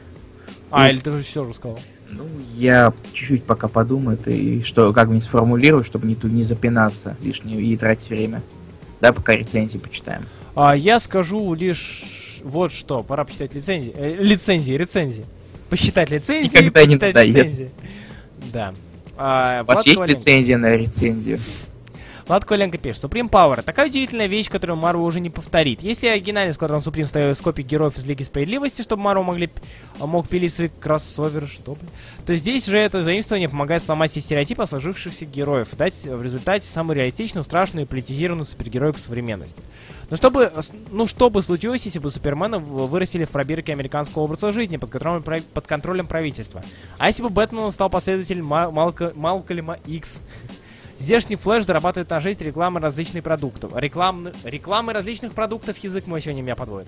[0.72, 1.80] А, ну, или ты уже все уже сказал?
[2.10, 2.24] Ну,
[2.56, 7.76] я чуть-чуть пока подумаю, и что, как мне сформулировать, чтобы не, не запинаться лишнее и
[7.78, 8.42] тратить время.
[9.02, 10.26] Да, пока рецензии почитаем.
[10.56, 13.04] А, я скажу лишь вот что.
[13.04, 13.94] Пора почитать лицензии.
[13.96, 15.26] Э, лицензии, рецензии.
[15.70, 17.72] Посчитать лицензии, Никогда почитать не лицензии.
[18.54, 18.74] Да.
[19.18, 21.40] А, У вас есть лицензия на рецензию?
[22.28, 23.04] Влад Коленко пишет.
[23.04, 23.62] Supreme Power.
[23.62, 25.84] Такая удивительная вещь, которую Марвел уже не повторит.
[25.84, 29.52] Если оригинальный Сквадрон Supreme ставил из копий героев из Лиги Справедливости, чтобы Марвел могли,
[30.00, 31.78] а, мог пилить свои кроссоверы, что
[32.26, 36.68] то здесь же это заимствование помогает сломать все стереотипы сложившихся героев и дать в результате
[36.68, 39.62] самую реалистичную, страшную и политизированную супергероику современности.
[40.10, 40.52] Но чтобы,
[40.90, 45.24] ну что бы случилось, если бы Супермена вырастили в пробирке американского образа жизни под контролем,
[45.54, 46.64] под контролем правительства?
[46.98, 50.20] А если бы Бэтмен стал последователем Малка, Малкольма Икс?
[51.00, 53.76] Здешний флэш зарабатывает на жизнь рекламой различных продуктов.
[53.76, 56.88] Рекламы, рекламы различных продуктов язык мой сегодня меня подводит.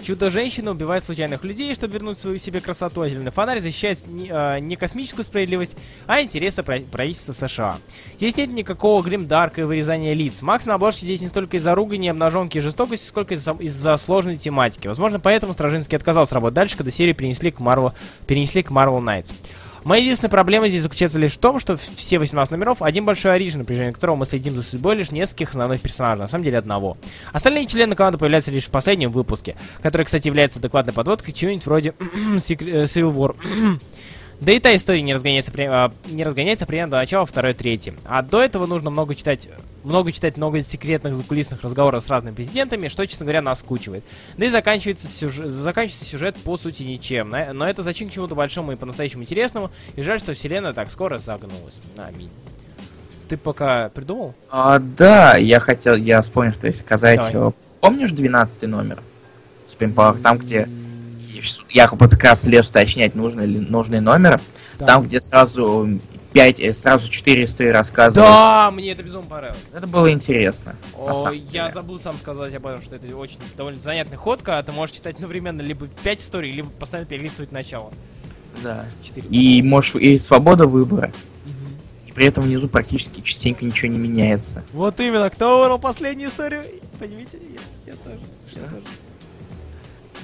[0.00, 4.60] Чудо-женщина убивает случайных людей, чтобы вернуть свою себе красоту, а зеленый фонарь защищает не, э,
[4.60, 7.78] не космическую справедливость, а интересы правительства США.
[8.16, 10.40] Здесь нет никакого гримдарка и вырезания лиц.
[10.40, 14.36] Макс на обложке здесь не столько из-за ругани, обнаженки и жестокости, сколько из-за, из-за сложной
[14.36, 14.86] тематики.
[14.86, 17.92] Возможно, поэтому Стражинский отказался работать дальше, когда серию перенесли к Marvel,
[18.28, 19.32] перенесли к Marvel Knights.
[19.84, 23.58] Моя единственная проблема здесь заключается лишь в том, что все 18 номеров один большой оригин,
[23.58, 26.96] на протяжении которого мы следим за судьбой лишь нескольких основных персонажей, на самом деле одного.
[27.32, 31.90] Остальные члены команды появляются лишь в последнем выпуске, который, кстати, является адекватной подводкой чего-нибудь вроде
[31.98, 33.36] Civil War.
[34.40, 37.94] Да и та история не разгоняется, при, а, не разгоняется примерно до начала второй трети.
[38.04, 39.48] А до этого нужно много читать,
[39.84, 44.04] много читать много секретных закулисных разговоров с разными президентами, что, честно говоря, нас скучивает.
[44.36, 47.30] Да и заканчивается сюжет, заканчивается сюжет по сути ничем.
[47.30, 49.70] Но, это зачин к чему-то большому и по-настоящему интересному.
[49.96, 51.80] И жаль, что вселенная так скоро загнулась.
[51.96, 52.30] Аминь.
[53.28, 54.34] Ты пока придумал?
[54.50, 57.32] А, да, я хотел, я вспомнил, что если сказать.
[57.32, 57.52] Давай.
[57.80, 59.02] Помнишь 12 номер?
[59.78, 60.68] Power, там, где
[61.70, 64.40] я вот как раз лез уточнять нужный, нужный номер.
[64.78, 64.86] Да.
[64.86, 66.00] Там, где сразу
[66.32, 68.28] 5, сразу 4 истории рассказывают.
[68.28, 69.60] Да, мне это безумно понравилось.
[69.72, 70.74] Это было интересно.
[70.96, 74.72] О, я забыл сам сказать об этом, что это очень довольно занятный ход, когда ты
[74.72, 77.92] можешь читать одновременно либо 5 историй, либо постоянно перелистывать начало.
[78.62, 78.84] Да.
[79.04, 79.28] 4.
[79.28, 81.12] И можешь и свобода выбора.
[82.06, 84.64] И при этом внизу практически частенько ничего не меняется.
[84.72, 86.64] Вот именно, кто выбрал последнюю историю?
[86.98, 87.38] Понимаете,
[87.86, 88.18] я, я тоже.
[88.54, 88.82] Я тоже.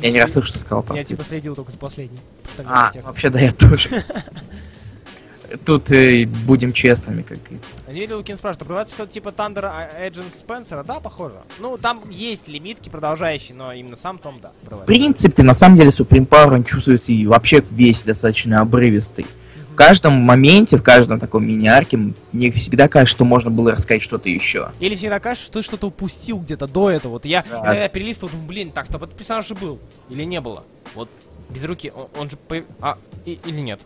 [0.00, 2.18] Я не расслышал, что сказал Я типа следил только за последней.
[2.56, 4.04] по А, вообще да, я тоже.
[5.64, 7.78] Тут э, будем честными, как говорится.
[7.88, 10.84] Анвили Лукин спрашивает, открывается что-то типа Thunder Agent Спенсера?
[10.84, 11.36] Да, похоже.
[11.58, 15.90] Ну, там есть лимитки продолжающие, но именно сам Том, да, В принципе, на самом деле,
[15.90, 19.26] Supreme Power, он чувствуется и вообще весь достаточно обрывистый.
[19.72, 21.98] В каждом моменте, в каждом таком мини-арке
[22.32, 24.72] мне всегда кажется, что можно было рассказать что-то еще.
[24.80, 27.12] Или всегда кажется, что ты что-то упустил где-то до этого.
[27.12, 27.58] Вот я, Да.
[27.66, 29.78] иногда перелистывал, думаю, блин, так, стоп, этот персонаж же был.
[30.10, 30.64] Или не было.
[30.94, 31.08] Вот,
[31.48, 32.36] без руки, он, он же...
[32.48, 33.80] появ- А, и- или нет.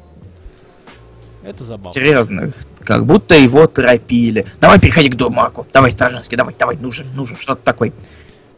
[1.44, 1.92] Это забавно.
[1.92, 4.46] Серьезно, как будто его торопили.
[4.60, 5.66] Давай переходи к Дурмаку.
[5.72, 7.92] Давай, Стражинский, давай, давай, нужен, нужен, что-то такое.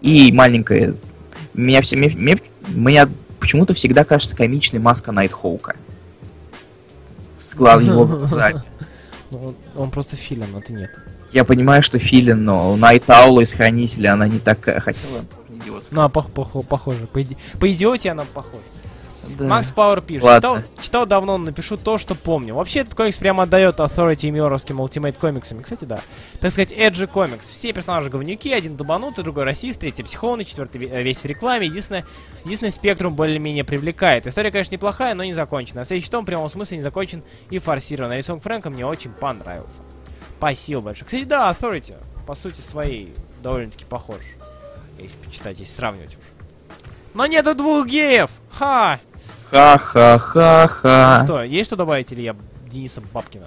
[0.01, 0.95] И маленькая...
[1.53, 1.97] Меня все...
[1.97, 3.09] Мне, мне, меня
[3.41, 5.74] почему-то всегда кажется комичной маска Найтхоука.
[7.47, 8.62] С глаз его глазами.
[9.30, 10.90] Ну, он, просто филин, а ты нет.
[11.32, 15.24] Я понимаю, что Филин, но Найт Аула из Хранителя, она не такая, хотела.
[15.90, 17.07] Ну, а пох- пох- похоже.
[17.07, 17.20] По,
[17.59, 18.62] по идиоте она похожа.
[19.29, 19.45] Да.
[19.45, 20.24] Макс Пауэр пишет.
[20.24, 20.39] Ладно.
[20.39, 22.55] Читал, читал давно, но напишу то, что помню.
[22.55, 25.62] Вообще, этот комикс прямо отдает Authority Миоровским Ultimate комиксами.
[25.62, 26.01] Кстати, да.
[26.41, 27.49] Так сказать, Эджи комикс.
[27.49, 31.66] Все персонажи говнюки, один дубанутый, другой расист, третий психованный, четвертый ве- весь в рекламе.
[31.66, 32.05] Единственное,
[32.45, 34.27] единственный спектрум более-менее привлекает.
[34.27, 35.83] История, конечно, неплохая, но не закончена.
[35.83, 38.12] А следующий том в прямом смысле не закончен и форсирован.
[38.12, 39.83] А рисунок Фрэнка мне очень понравился.
[40.39, 41.07] Спасибо большое.
[41.07, 41.95] Кстати, да, Authority,
[42.27, 44.20] по сути своей, довольно-таки похож.
[44.99, 46.27] Если почитать, если сравнивать уже.
[47.14, 48.31] Но нету двух геев!
[48.51, 48.99] Ха!
[49.51, 51.22] Ха-ха-ха-ха.
[51.24, 52.36] Что, есть что добавить, или я
[52.70, 53.47] Дениса Бабкина?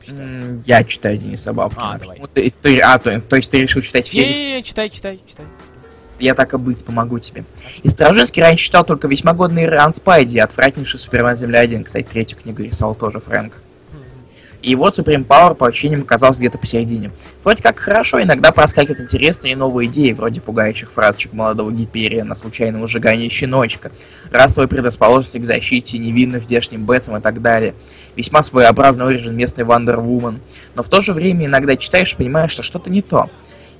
[0.00, 0.22] почитаю?
[0.28, 1.94] М, Я читаю Дениса Бабкина.
[1.94, 2.20] А, давай.
[2.32, 4.28] Ты, ты- а, то, то есть ты решил читать Феликс?
[4.30, 5.46] Не-не-не, читай, читай, читай.
[6.18, 7.44] Я так и быть, помогу тебе.
[7.82, 11.84] И Стражинский раньше читал только весьма годный Ран Спайди, отвратнейший Супермен Земля 1.
[11.84, 13.54] Кстати, третью книгу рисовал тоже Фрэнк.
[14.62, 17.10] И вот Supreme Power по ощущениям оказался где-то посередине.
[17.42, 23.30] Вроде как хорошо, иногда проскакивают интересные новые идеи, вроде пугающих фразочек молодого Гипериана, случайного сжигания
[23.30, 23.90] щеночка,
[24.30, 27.74] расовой предрасположенности к защите невинных здешним Бэтсом и так далее.
[28.16, 30.40] Весьма своеобразный оригин местной Wonder Woman.
[30.74, 33.30] Но в то же время иногда читаешь и понимаешь, что что-то не то.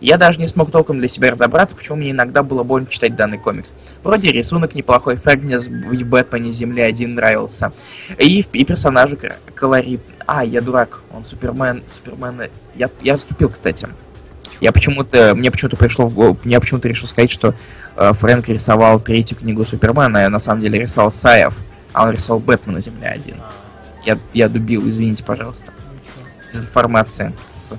[0.00, 3.38] Я даже не смог толком для себя разобраться, почему мне иногда было больно читать данный
[3.38, 3.74] комикс.
[4.02, 7.72] Вроде рисунок неплохой, Фрэгнес в Бэтмене Земле один нравился.
[8.18, 9.18] И, и персонажи
[9.54, 10.00] колорит.
[10.26, 12.48] А, я дурак, он Супермен, Супермен...
[12.74, 13.88] Я, я заступил, кстати.
[14.60, 17.54] Я почему-то, мне почему-то пришло в голову, я почему-то решил сказать, что
[17.96, 21.54] э, Фрэнк рисовал третью книгу Супермена, а на самом деле рисовал Саев,
[21.92, 23.36] а он рисовал Бэтмена Земля один.
[24.04, 25.72] Я, я дубил, извините, пожалуйста.
[25.92, 26.26] ничего.
[26.52, 27.32] Дезинформация.
[27.50, 27.74] С.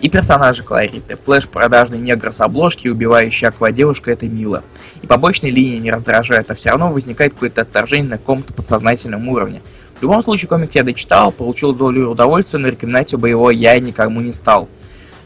[0.00, 1.16] И персонажи колориты.
[1.16, 4.62] Флэш продажный негр с обложки, убивающий аквадевушка это мило.
[5.02, 9.62] И побочные линии не раздражают, а все равно возникает какое-то отторжение на каком-то подсознательном уровне.
[9.98, 14.20] В любом случае, комик я дочитал, получил долю удовольствия, но рекомендовать бы его я никому
[14.20, 14.68] не стал.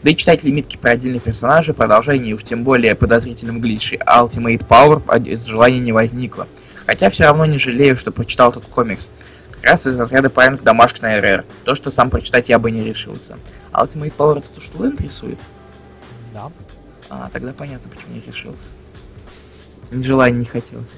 [0.03, 5.03] Да и читать лимитки про отдельных персонажей, продолжение, уж тем более подозрительным глитчи Ultimate Power
[5.07, 6.47] а, желания не возникло.
[6.87, 9.09] Хотя все равно не жалею, что прочитал этот комикс.
[9.61, 11.45] Как раз из разряда памятник домашний РР.
[11.65, 13.37] То, что сам прочитать я бы не решился.
[13.71, 15.37] Ultimate Power это то, что Лэнд рисует?
[16.33, 16.51] Да.
[17.09, 18.65] А, тогда понятно, почему не решился.
[19.91, 20.89] Ни желания не хотелось.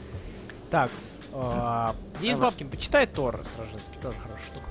[0.72, 0.90] Так,
[1.34, 2.38] а, Денис.
[2.38, 4.66] Бабкин, почитай Тор Стражинский, тоже хорошая штука.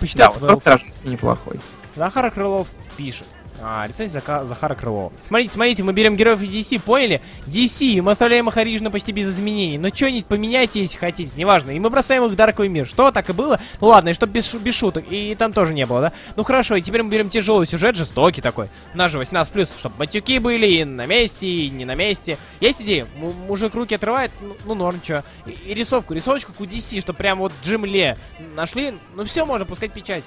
[0.00, 1.60] Почитай Да, тот Стражинский неплохой.
[1.94, 3.28] Захар Крылов пишет.
[3.62, 5.12] А, рецензия Зака- Захара Крылова.
[5.20, 7.20] Смотрите, смотрите, мы берем героев из DC, поняли?
[7.46, 9.76] DC, мы оставляем их оригинально почти без изменений.
[9.76, 11.70] Но что-нибудь поменяйте, если хотите, неважно.
[11.72, 12.86] И мы бросаем их в дарковый мир.
[12.86, 13.60] Что, так и было?
[13.80, 15.04] Ну ладно, и чтоб без, без шуток.
[15.10, 16.12] И там тоже не было, да?
[16.36, 18.68] Ну хорошо, и теперь мы берем тяжелый сюжет, жестокий такой.
[18.94, 22.38] У нас же 18+, чтобы матюки были и на месте, и не на месте.
[22.60, 23.06] Есть идея?
[23.16, 25.22] М- мужик руки отрывает, ну, ну норм, чё.
[25.44, 28.16] И, и рисовку, рисовочку у DC, что прям вот Джим Ле
[28.54, 30.24] нашли, ну все, можно пускать печать.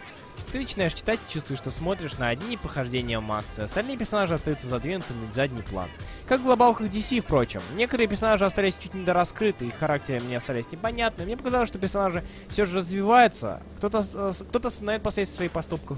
[0.51, 5.29] Ты начинаешь читать и чувствуешь, что смотришь на одни похождения Макса, остальные персонажи остаются задвинутыми
[5.31, 5.89] в задний план.
[6.27, 7.61] Как в глобалках DC, впрочем.
[7.75, 11.25] Некоторые персонажи остались чуть недораскрыты, их характеры мне остались непонятны.
[11.25, 15.97] Мне показалось, что персонажи все же развиваются, кто-то с- кто-то осознает последствия своих поступков,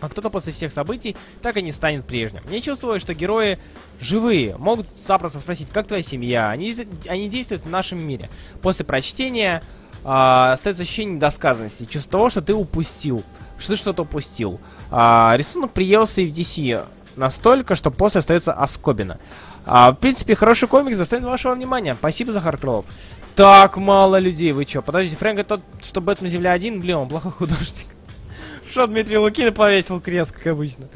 [0.00, 2.42] а кто-то после всех событий так и не станет прежним.
[2.46, 3.58] Мне чувствовалось, что герои
[4.00, 6.76] живые, могут запросто спросить, как твоя семья, они,
[7.08, 8.28] они действуют в нашем мире.
[8.60, 9.62] После прочтения
[10.04, 13.22] а, остается ощущение недосказанности, чувство того, что ты упустил,
[13.58, 14.60] что ты что-то упустил.
[14.90, 16.84] А, рисунок приелся и в DC
[17.16, 19.18] настолько, что после остается оскобина.
[19.64, 21.94] А, в принципе, хороший комикс достоин вашего внимания.
[21.94, 22.86] Спасибо, Захар Крылов.
[23.34, 24.82] Так мало людей, вы чё?
[24.82, 26.80] Подождите, Фрэнк, это тот, что Бэтмен Земля 1?
[26.80, 27.86] Блин, он плохой художник.
[28.70, 30.88] Что Дмитрий Лукин повесил крест, как обычно.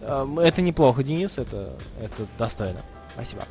[0.00, 2.80] Эм, Это неплохо, Денис, это, это достойно.
[3.14, 3.44] Спасибо.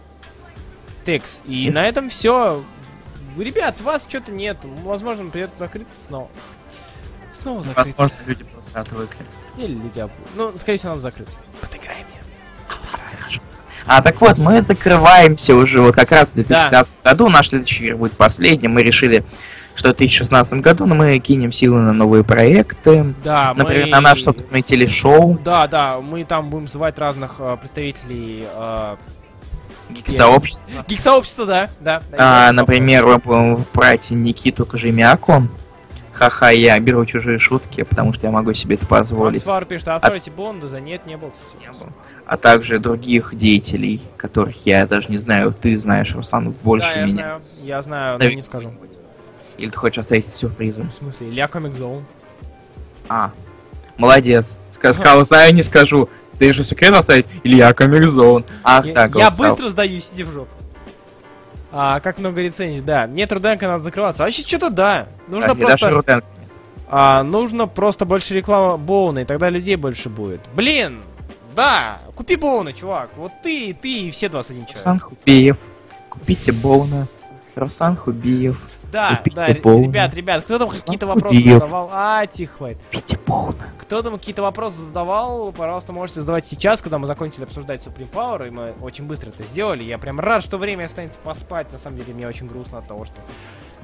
[1.06, 1.42] Текс.
[1.46, 2.64] И на этом все.
[3.38, 4.58] Ребят, вас что-то нет.
[4.84, 6.28] Возможно, придется закрыться снова.
[7.34, 7.94] Снова закрыться.
[7.98, 9.26] Возможно, люди просто отвыкли.
[9.58, 11.40] Или люди об- Ну, скорее всего, надо закрыться.
[11.62, 12.22] Подыграй мне.
[13.86, 16.70] А, так вот, мы закрываемся уже вот как раз в Да.
[16.70, 17.30] 2015 году.
[17.30, 18.72] Наш следующий эфир будет последним.
[18.72, 19.26] Мы решили,
[19.76, 23.14] что в 2016 году но мы кинем силы на новые проекты.
[23.26, 23.92] Да, Например, мы...
[23.92, 28.96] на наш собственный телешоу, Да, да, мы там будем звать разных э, представителей э,
[29.94, 32.02] гик-сообщества, да, да.
[32.12, 35.48] да, А, например, в брате Никиту Кожемяку.
[36.14, 39.44] Ха-ха, я беру чужие шутки, потому что я могу себе это позволить.
[39.44, 41.50] Фауэр пишет, а отстройте Бонда за нет, не было, кстати.
[41.60, 41.90] Не было.
[42.26, 45.54] А также других деятелей, которых я даже не знаю.
[45.60, 47.16] Ты знаешь, Руслан, больше да, я меня.
[47.16, 48.72] знаю, я знаю, но Зови не скажу.
[49.58, 50.90] Или ты хочешь оставить сюрпризом?
[50.90, 52.06] В смысле, Илья Комик Зоун.
[53.10, 53.32] А,
[53.98, 54.56] молодец.
[54.72, 56.10] Ска- Сказал, знаю, не скажу.
[56.40, 57.26] Ты же секрет оставить?
[57.44, 58.46] Илья Комикзон.
[58.64, 60.50] Ах, Я, так, я быстро сдаюсь, сиди в жопу.
[61.72, 63.08] А, как много рецензий, да.
[63.08, 64.24] Нет, Руденко надо закрываться.
[64.24, 65.08] Вообще, что-то да.
[65.28, 66.22] Нужно и просто...
[66.88, 70.42] А, нужно просто больше рекламы Боуна, и тогда людей больше будет.
[70.54, 71.00] Блин!
[71.56, 72.00] Да!
[72.16, 73.10] Купи Боуна, чувак.
[73.16, 74.76] Вот ты, и ты, и все 21 человек.
[74.78, 75.58] Руслан Хубиев.
[76.10, 77.08] Купите Боуна.
[77.56, 78.60] Руслан Хубиев.
[78.94, 81.54] Да, Купите да, ребят, ребят, кто там какие-то вопросы Хубиев.
[81.54, 81.90] задавал?
[81.92, 82.80] А, тихо, хватит.
[83.80, 88.48] Кто там какие-то вопросы задавал, пожалуйста, можете задавать сейчас, когда мы закончили обсуждать Supreme Power,
[88.48, 89.84] и мы очень быстро это сделали.
[89.84, 91.72] Я прям рад, что время останется поспать.
[91.72, 93.16] На самом деле, мне очень грустно от того, что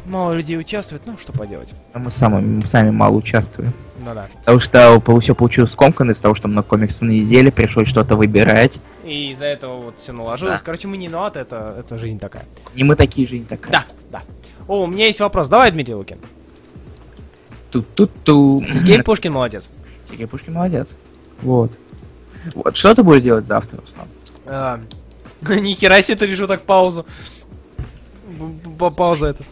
[0.06, 1.02] мало людей участвует.
[1.08, 1.74] Ну, что поделать.
[1.94, 3.74] А Мы сами, мы сами мало участвуем.
[4.00, 4.28] Ну да.
[4.40, 8.78] Потому что все получилось скомканно из того, что много комиксов на неделе, пришлось что-то выбирать.
[9.04, 10.60] И из-за этого вот все наложилось.
[10.60, 10.66] Да.
[10.66, 12.46] Короче, мы не виноваты, это, это жизнь такая.
[12.76, 13.72] Не мы такие жизнь такая.
[13.72, 14.22] Да, да.
[14.70, 15.48] О, у меня есть вопрос.
[15.50, 16.20] Давай, Дмитрий Лукин.
[17.72, 18.64] Ту-ту-ту.
[18.72, 19.72] Сергей Пушкин молодец.
[20.10, 20.88] Сергей Пушкин молодец.
[21.42, 21.72] Вот.
[22.54, 24.08] Вот, что ты будешь делать завтра, Руслан?
[24.46, 24.80] А,
[25.42, 27.04] Нихера себе ты решу так паузу.
[28.28, 29.44] Б- б- Пауза это.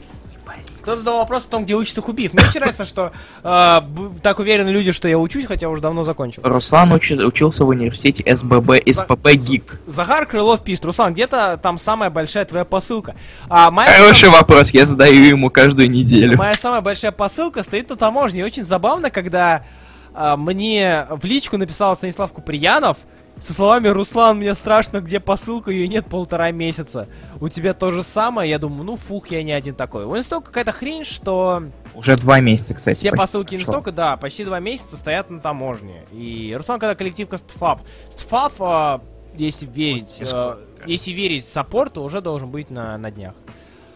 [0.88, 2.34] Кто задал вопрос о том, где учится Хубиев?
[2.34, 3.12] Мне очень нравится, что
[3.44, 3.82] б-
[4.24, 6.42] так уверены люди, что я учусь, хотя уже давно закончил.
[6.46, 9.82] Руслан учи- учился в университете СББ, СПП ГИК.
[9.86, 13.16] Захар Крылов пишет, Руслан, где-то там самая большая твоя посылка.
[13.50, 16.38] А моя, Хороший вопрос, я задаю ему каждую неделю.
[16.38, 18.40] моя самая большая посылка стоит на таможне.
[18.40, 19.66] И очень забавно, когда
[20.14, 22.96] а, мне в личку написал Станислав Куприянов
[23.40, 27.08] со словами «Руслан, мне страшно, где посылка, ее нет полтора месяца.
[27.40, 30.06] У тебя то же самое?» Я думаю, ну фух, я не один такой.
[30.06, 31.64] У Инстока какая-то хрень, что
[31.94, 32.98] Уже два месяца, кстати.
[32.98, 33.74] все посылки прошло.
[33.74, 36.02] Инстока, да, почти два месяца стоят на таможне.
[36.12, 37.82] И Руслан, когда коллективка Стфап.
[38.10, 39.02] Стфап, а,
[39.36, 40.90] если верить, а, сколько.
[40.90, 43.36] если верить саппорту, уже должен быть на, на днях.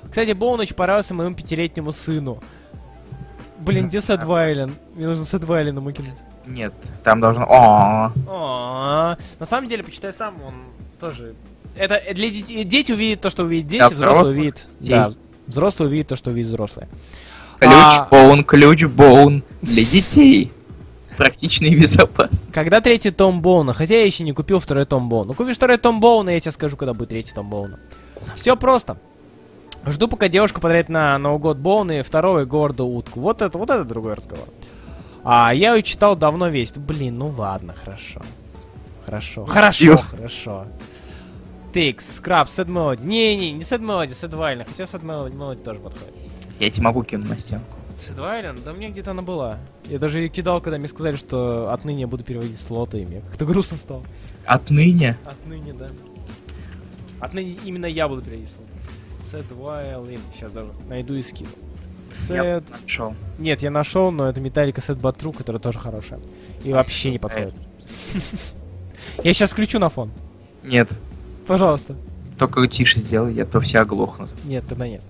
[0.07, 2.41] Кстати, Боун очень понравился моему пятилетнему сыну.
[3.61, 4.75] Блин, где Сэд Вайлен?
[4.95, 6.19] Мне нужно Сэд Вайлен ему кинуть.
[6.45, 7.45] Нет, там должно...
[7.45, 10.53] О, А, На самом деле, почитай сам, он
[10.99, 11.35] тоже...
[11.75, 12.63] Это для детей...
[12.63, 14.67] Дети увидят то, что увидят дети, Да, взрослые увидят...
[14.79, 15.11] Да,
[15.47, 16.87] взрослые увидят то, что увидят взрослые.
[17.59, 20.51] ключ А- боун, ключ боун для детей.
[21.17, 22.47] Практично и безопасно.
[22.51, 23.73] Когда третий том Боуна?
[23.73, 25.33] Хотя я еще не купил второй том Боуна.
[25.35, 27.79] Купишь второй том Боуна, я тебе скажу, когда будет третий том Боуна.
[28.35, 28.97] Все просто.
[29.85, 33.19] Жду, пока девушка подарит на Новый год Боуна и второго и Говарда утку.
[33.19, 34.47] Вот это, вот это другой разговор.
[35.23, 36.71] А я ее читал давно весь.
[36.71, 38.21] Блин, ну ладно, хорошо.
[39.05, 39.45] Хорошо.
[39.45, 39.97] Хорошо, Ё.
[39.97, 40.65] хорошо.
[41.73, 43.05] Тикс, Скраб, Сэд Мелоди.
[43.05, 44.65] Не-не, не Сэд Мелоди, Сэд Вайлен.
[44.65, 46.13] Хотя Сэд Мелоди тоже подходит.
[46.59, 47.65] Я тебе могу кинуть на стенку.
[47.97, 48.59] Сет Вайлен?
[48.63, 49.57] Да мне где-то она была.
[49.85, 53.21] Я даже ее кидал, когда мне сказали, что отныне я буду переводить слоты, и мне
[53.21, 54.03] как-то грустно стало.
[54.45, 55.17] Отныне?
[55.25, 55.89] Отныне, да.
[57.19, 58.70] Отныне именно я буду переводить слоты.
[59.31, 60.19] Сет Вайлен.
[60.35, 61.49] Сейчас даже найду и скину.
[62.13, 62.63] Сет...
[62.69, 63.15] нашел.
[63.39, 66.19] Нет, я нашел, но это Металлика Сет Батру, которая тоже хорошая.
[66.63, 67.53] И вообще не подходит.
[69.23, 70.11] Я сейчас включу на фон.
[70.63, 70.89] Нет.
[71.47, 71.95] Пожалуйста.
[72.37, 74.31] Только тише сделай, я то все оглохнут.
[74.45, 75.03] Нет, тогда нет.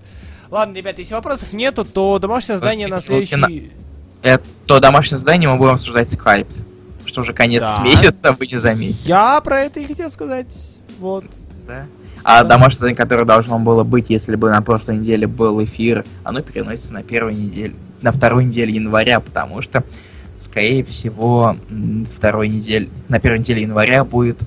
[0.50, 3.72] Ладно, ребят, если вопросов нету, то домашнее задание на следующий...
[4.22, 6.48] Это то домашнее задание мы будем обсуждать скайп.
[7.06, 7.82] Что уже конец да.
[7.82, 9.08] месяца, вы не заметите.
[9.08, 10.54] Я про это и хотел сказать.
[10.98, 11.24] Вот.
[11.66, 11.86] Да?
[12.24, 16.40] А домашнее задание, которое должно было быть, если бы на прошлой неделе был эфир, оно
[16.40, 19.82] переносится на первую неделю, на вторую неделю января, потому что,
[20.40, 21.56] скорее всего,
[22.14, 24.38] второй недель, на первой неделе января будет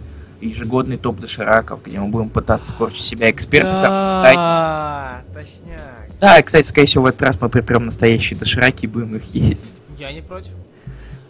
[0.41, 3.82] ежегодный топ дошираков, где мы будем пытаться корчить себя экспертов.
[3.82, 6.09] Да, точняк.
[6.19, 9.65] Да, кстати, скорее всего, в этот раз мы припрем настоящие дошираки и будем их есть.
[9.97, 10.51] Я не против.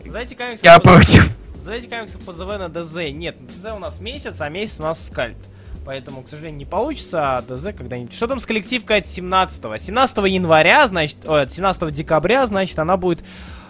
[0.05, 1.29] Знаете, комиксов Я против.
[1.59, 3.11] Знаете, комиксов по ЗВ на ДЗ?
[3.11, 5.37] Нет, ДЗ у нас месяц, а месяц у нас скальт.
[5.85, 8.13] Поэтому, к сожалению, не получится, а ДЗ когда-нибудь...
[8.13, 9.77] Что там с коллективкой от 17 -го?
[9.77, 11.17] 17 января, значит...
[11.27, 13.23] Ой, 17 декабря, значит, она будет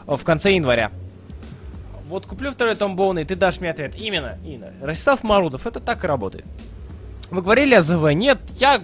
[0.08, 0.92] в конце января.
[2.08, 3.96] Вот куплю второй том Боуна, и ты дашь мне ответ.
[3.96, 4.72] Именно, именно.
[4.82, 6.46] Ростислав Марудов, это так и работает.
[7.32, 8.10] Вы говорили о ЗВ?
[8.14, 8.82] Нет, я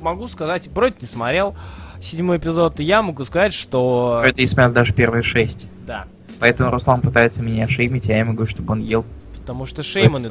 [0.00, 1.56] могу сказать, вроде не смотрел
[2.00, 4.20] седьмой эпизод, и я могу сказать, что...
[4.22, 5.64] Это не смотрел даже первые шесть.
[5.86, 6.04] Да.
[6.38, 9.06] Поэтому Руслан пытается меня шеймить, а я ему говорю, чтобы он ел.
[9.40, 10.28] Потому что шейманы...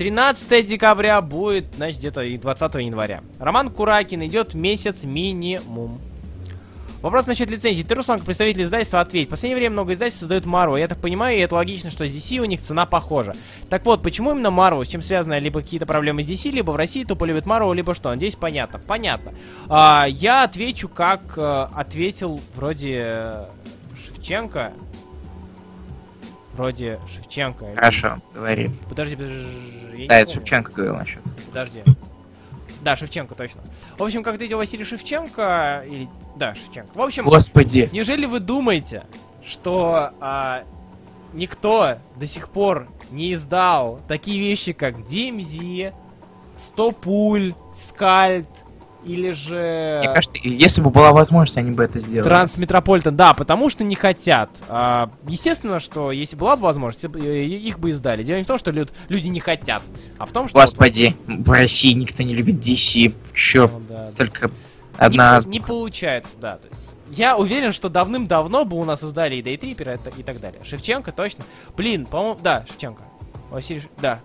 [0.00, 3.20] 13 декабря будет, значит, где-то и 20 января.
[3.38, 6.00] Роман Куракин идет месяц минимум.
[7.02, 7.82] Вопрос насчет лицензии.
[7.82, 9.26] Ты, Руслан, представитель издательства, ответь.
[9.26, 10.78] В последнее время много издательств создают Марвел.
[10.78, 13.36] Я так понимаю, и это логично, что с DC у них цена похожа.
[13.68, 14.86] Так вот, почему именно Марвел?
[14.86, 17.94] С чем связано либо какие-то проблемы с DC, либо в России тупо любят Марвел, либо
[17.94, 18.08] что?
[18.08, 18.78] Надеюсь, понятно.
[18.78, 19.34] Понятно.
[19.68, 23.44] А, я отвечу, как а, ответил вроде э,
[24.06, 24.72] Шевченко.
[26.54, 27.66] Вроде Шевченко.
[27.74, 28.70] Хорошо, говори.
[28.88, 30.06] Подожди, подожди.
[30.08, 31.22] да, это Шевченко говорил насчет.
[31.46, 31.82] Подожди.
[32.82, 33.60] Да, Шевченко, точно.
[33.98, 36.90] В общем, как ответил Василий Шевченко, или да, Шевченко.
[36.94, 37.88] В общем, Господи.
[37.92, 39.04] Неужели вы думаете,
[39.44, 40.64] что а,
[41.34, 45.92] никто до сих пор не издал такие вещи, как DMZ,
[46.58, 48.48] 100 пуль, Скальд,
[49.04, 50.00] или же...
[50.04, 52.28] Мне кажется, если бы была возможность, они бы это сделали.
[52.28, 54.50] Трансметрополитен, да, потому что не хотят.
[54.68, 58.22] А, естественно, что если была бы возможность, их бы издали.
[58.22, 59.82] Дело не в том, что люди не хотят,
[60.18, 60.60] а в том, что...
[60.60, 61.46] Господи, вот...
[61.46, 63.14] в России никто не любит DC.
[63.34, 64.54] Чё, ну, да, только да.
[64.96, 65.40] Одна...
[65.44, 66.56] Не, не получается, да.
[66.56, 66.80] То есть,
[67.10, 70.62] я уверен, что давным-давно бы у нас издали и Дейтрипера и так далее.
[70.62, 71.44] Шевченко точно.
[71.76, 73.02] Блин, по-моему, да, Шевченко.
[73.50, 74.20] Василий, да.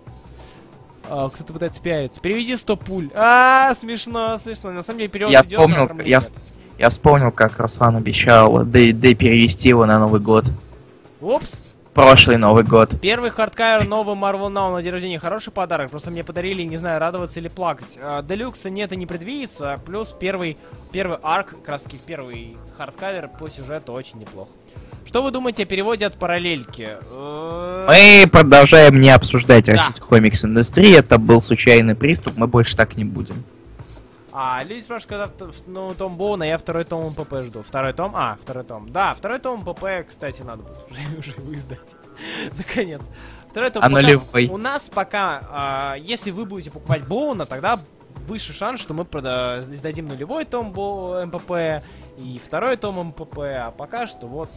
[1.08, 2.20] А, кто-то пытается пиариться.
[2.20, 3.10] Переведи 100 пуль.
[3.14, 4.72] А, смешно, смешно.
[4.72, 6.20] На самом деле перевод я вспомнил, я,
[6.78, 10.44] я вспомнил, как Руслан обещал Дэй перевести его на Новый год.
[11.20, 11.62] Упс
[11.96, 13.00] прошлый Новый год.
[13.00, 15.18] Первый хардкайр новый Marvel Now на день рождения.
[15.18, 15.90] Хороший подарок.
[15.90, 17.98] Просто мне подарили, не знаю, радоваться или плакать.
[18.24, 19.80] Делюкса нет и не предвидится.
[19.86, 20.58] Плюс первый,
[20.92, 24.50] первый арк, как раз таки первый хардкавер по сюжету очень неплохо.
[25.06, 26.88] Что вы думаете о переводе от параллельки?
[27.12, 29.74] Э, мы продолжаем не обсуждать да.
[29.74, 30.98] российскую комикс-индустрию.
[30.98, 32.36] Это был случайный приступ.
[32.36, 33.44] Мы больше так не будем.
[34.32, 37.62] А, люди спрашивают, когда ну, том Боуна, я второй том МПП жду.
[37.62, 38.12] Второй том?
[38.16, 38.90] А, второй том.
[38.90, 41.78] Да, второй том МПП, кстати, надо будет уже, уже.
[42.58, 43.08] Наконец.
[43.48, 44.48] Второй том а нулевой.
[44.48, 47.78] У нас пока, а, если вы будете покупать Боуна, тогда
[48.26, 49.60] выше шанс, что мы прода...
[49.60, 50.70] издадим нулевой том.
[50.70, 51.82] МПП
[52.18, 54.50] и второй том МПП, а пока что вот...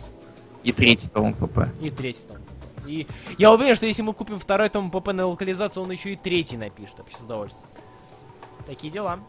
[0.63, 1.69] И третий том МПП.
[1.81, 2.37] И третий том.
[2.85, 3.07] И
[3.37, 6.57] я уверен, что если мы купим второй том МПП на локализацию, он еще и третий
[6.57, 7.67] напишет вообще с удовольствием.
[8.65, 9.19] Такие дела.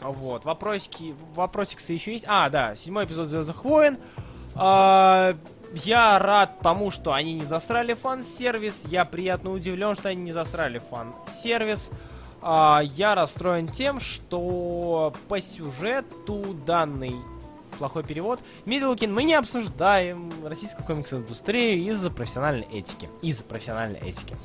[0.00, 2.24] Вот, вопросики, вопросиксы еще есть.
[2.28, 3.98] А, да, седьмой эпизод Звездных войн.
[4.54, 5.36] А,
[5.74, 8.84] я рад тому, что они не засрали фан-сервис.
[8.86, 11.90] Я приятно удивлен, что они не засрали фан-сервис.
[12.40, 17.14] А, я расстроен тем, что по сюжету данный
[17.82, 18.38] плохой перевод.
[18.64, 23.08] Мидлкин мы не обсуждаем российскую комикс-индустрию из-за профессиональной этики.
[23.22, 24.36] Из-за профессиональной этики.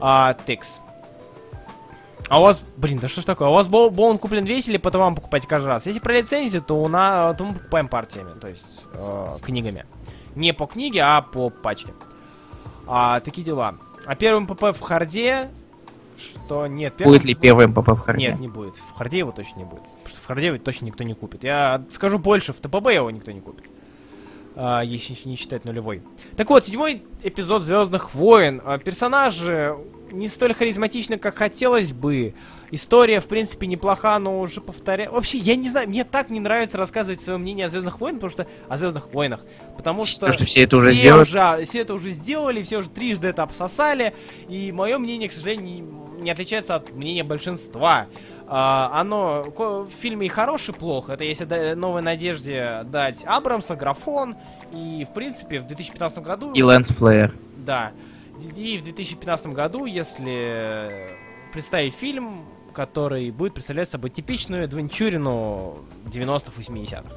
[0.00, 0.80] А, текс.
[2.28, 3.46] А у вас, блин, да что ж такое?
[3.46, 5.86] А у вас бол, Боун куплен весь или по вам покупаете каждый раз?
[5.86, 9.86] Если про лицензию, то, у нас, то мы покупаем партиями, то есть э, книгами.
[10.34, 11.94] Не по книге, а по пачке.
[12.88, 13.76] А, такие дела.
[14.04, 15.48] А первым ПП в харде,
[16.18, 16.94] что нет.
[16.96, 17.14] Первым...
[17.14, 18.28] Будет ли первым ПП в харде?
[18.28, 18.76] Нет, не будет.
[18.76, 19.82] В харде его точно не будет.
[19.82, 21.44] Потому что в харде его точно никто не купит.
[21.44, 23.64] Я скажу больше, в ТПБ его никто не купит.
[24.56, 26.02] А, если не считать нулевой.
[26.36, 28.60] Так вот, седьмой эпизод Звездных войн.
[28.64, 29.76] А, персонажи
[30.12, 32.34] не столь харизматичны, как хотелось бы.
[32.74, 35.12] История, в принципе, неплоха, но уже повторяю.
[35.12, 38.30] Вообще, я не знаю, мне так не нравится рассказывать свое мнение о Звездных войнах, потому
[38.32, 39.40] что о Звездных войнах.
[39.76, 41.22] Потому что, что все это уже все сделали.
[41.22, 44.12] уже- все это уже сделали, все уже трижды это обсосали.
[44.48, 45.86] И мое мнение, к сожалению,
[46.18, 48.06] не, отличается от мнения большинства.
[48.48, 51.12] А, оно в фильме и хорош, и плохо.
[51.12, 54.34] Это если да- новой надежде дать Абрамса, графон.
[54.72, 56.52] И, в принципе, в 2015 году...
[56.52, 57.36] И Лэнс Флэер.
[57.56, 57.92] Да.
[58.56, 61.16] И в 2015 году, если
[61.52, 67.10] представить фильм, который будет представлять собой типичную адвенчурину 90-х, 80-х.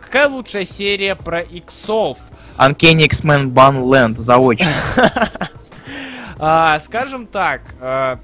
[0.00, 2.18] Какая лучшая серия про иксов?
[2.56, 4.72] Uncanny X-Men Banland заочно.
[6.40, 8.20] А, скажем так, а,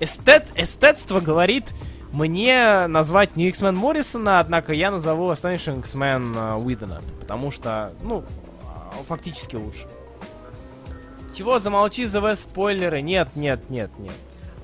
[0.00, 1.72] эстет, эстетство говорит
[2.10, 8.24] мне назвать не X-Men Моррисона, однако я назову Astonishing X-Men а, Уидона, потому что, ну,
[9.06, 9.86] фактически лучше.
[11.36, 13.02] Чего, замолчи, ЗВ спойлеры?
[13.02, 14.14] Нет, нет, нет, нет.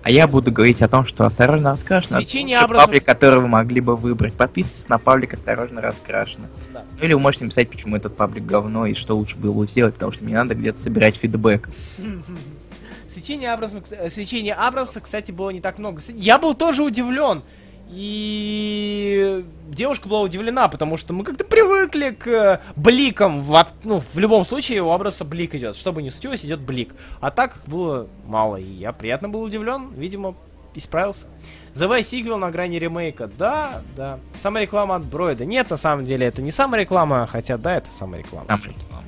[0.02, 2.16] А я буду говорить о том, что осторожно раскрашено.
[2.16, 4.34] Свечение Лучший образом- паблик, который вы могли бы выбрать.
[4.34, 6.48] Подписывайтесь на паблик осторожно раскрашено.
[6.72, 6.82] Да.
[6.98, 10.10] Ну или вы можете написать, почему этот паблик говно и что лучше было сделать, потому
[10.12, 11.68] что мне надо где-то собирать фидбэк.
[13.06, 16.00] Свечение Абрамса, кс- э, свечение Абрамса, кстати, было не так много.
[16.14, 17.42] Я был тоже удивлен.
[17.90, 19.44] И
[19.74, 23.42] девушка была удивлена, потому что мы как-то привыкли к э, бликам.
[23.42, 25.76] В, ну, в любом случае у Абрамса блик идет.
[25.76, 26.94] Что бы ни случилось, идет блик.
[27.20, 28.56] А так их было мало.
[28.56, 29.90] И я приятно был удивлен.
[29.96, 30.34] Видимо,
[30.74, 31.26] исправился.
[31.74, 33.30] The сигвел на грани ремейка.
[33.38, 34.18] Да, да.
[34.40, 35.44] Самая реклама от Бройда.
[35.44, 38.46] Нет, на самом деле, это не самая реклама, хотя да, это самая реклама.
[38.46, 39.04] Сам реклама.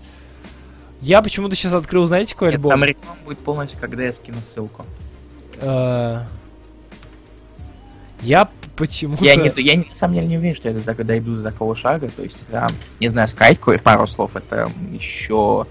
[1.00, 2.72] Я почему-то сейчас открыл, знаете, какой Нет, альбом?
[2.72, 4.86] сам реклама будет полностью, когда я скину ссылку.
[5.60, 6.22] Э,
[8.22, 9.24] Я п- почему-то...
[9.24, 12.08] Я, не, я на самом деле не уверен, что я до- дойду до такого шага.
[12.08, 12.68] То есть, там,
[13.00, 15.66] не знаю, сказать кое- пару слов, это еще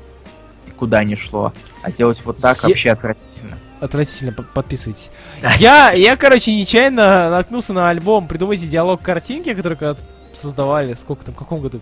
[0.77, 1.53] куда не шло.
[1.81, 3.57] А делать вот так Я- вообще отвратительно.
[3.79, 5.11] Отвратительно, по- подписывайтесь.
[5.59, 9.99] Я, я, короче, нечаянно наткнулся на альбом «Придумайте диалог картинки», который когда
[10.33, 11.81] создавали, сколько там, в каком году?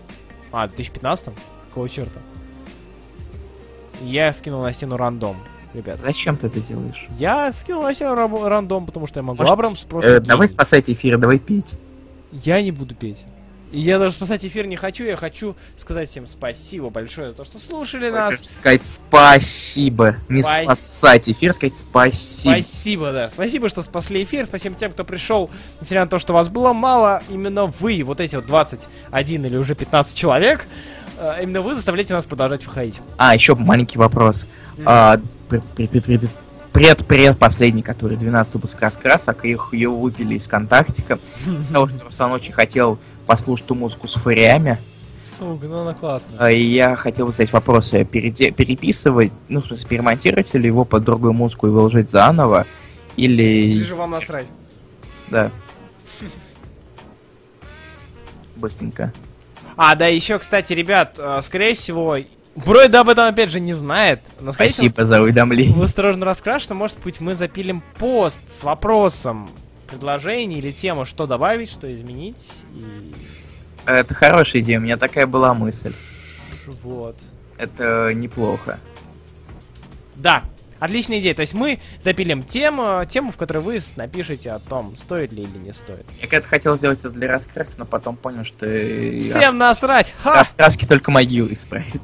[0.50, 1.28] А, в 2015
[1.68, 2.20] Какого черта?
[4.02, 5.36] Я скинул на стену рандом,
[5.74, 5.98] ребят.
[6.04, 7.06] Зачем ты это делаешь?
[7.18, 9.38] Я скинул на рабо- рандом, потому что я могу.
[9.38, 11.74] Может, Абрамс просто Э, давай спасать эфир, давай петь.
[12.30, 13.24] Я не буду петь.
[13.72, 17.44] И я даже спасать эфир не хочу, я хочу сказать всем спасибо большое за то,
[17.46, 18.34] что слушали нас.
[18.34, 20.16] Хочешь Сказать спасибо.
[20.28, 22.52] Не Спас- спасать эфир, сказать спасибо.
[22.52, 23.30] Спасибо, да.
[23.30, 24.44] Спасибо, что спасли эфир.
[24.44, 25.50] Спасибо тем, кто пришел.
[25.80, 29.74] Несмотря на то, что вас было мало, именно вы, вот эти вот 21 или уже
[29.74, 30.66] 15 человек,
[31.18, 33.00] э, именно вы заставляете нас продолжать выходить.
[33.16, 34.46] А, еще маленький вопрос.
[34.84, 35.18] А,
[35.60, 36.28] пр- пр- пр- пр-
[36.72, 41.18] пред пред последний, который 12 выпуск раскрасок, их ее выпили из контактика.
[41.68, 44.78] Потому что Руслан очень хотел послушать ту музыку с фуриями.
[45.38, 46.36] Сука, ну она классная.
[46.38, 50.66] А, И я хотел бы задать вопрос, э, переде- переписывать, ну, в смысле, перемонтировать или
[50.66, 52.66] его под другую музыку и выложить заново,
[53.16, 53.42] или...
[53.42, 54.46] Или же вам насрать.
[55.30, 55.50] Да.
[58.56, 59.12] Быстренько.
[59.76, 62.16] А, да, еще, кстати, ребят, э, скорее всего,
[62.54, 64.20] Бройда об этом опять же не знает.
[64.40, 65.74] Но, Спасибо за уведомление.
[65.74, 69.48] в осторожно раскрашено, может быть, мы запилим пост с вопросом
[69.88, 72.50] предложений или тему, что добавить, что изменить.
[72.74, 73.14] И
[73.86, 75.94] Это хорошая идея, у меня такая была мысль.
[76.66, 77.16] вот.
[77.56, 78.78] Это неплохо.
[80.16, 80.42] Да,
[80.78, 81.34] отличная идея.
[81.34, 85.58] То есть мы запилим тему, тему, в которой вы напишите о том, стоит ли или
[85.58, 86.04] не стоит.
[86.20, 90.12] Я когда хотел сделать это для раскраски, но потом понял, что Всем насрать!
[90.22, 90.40] Ха!
[90.40, 92.02] раскраски только могилы исправит.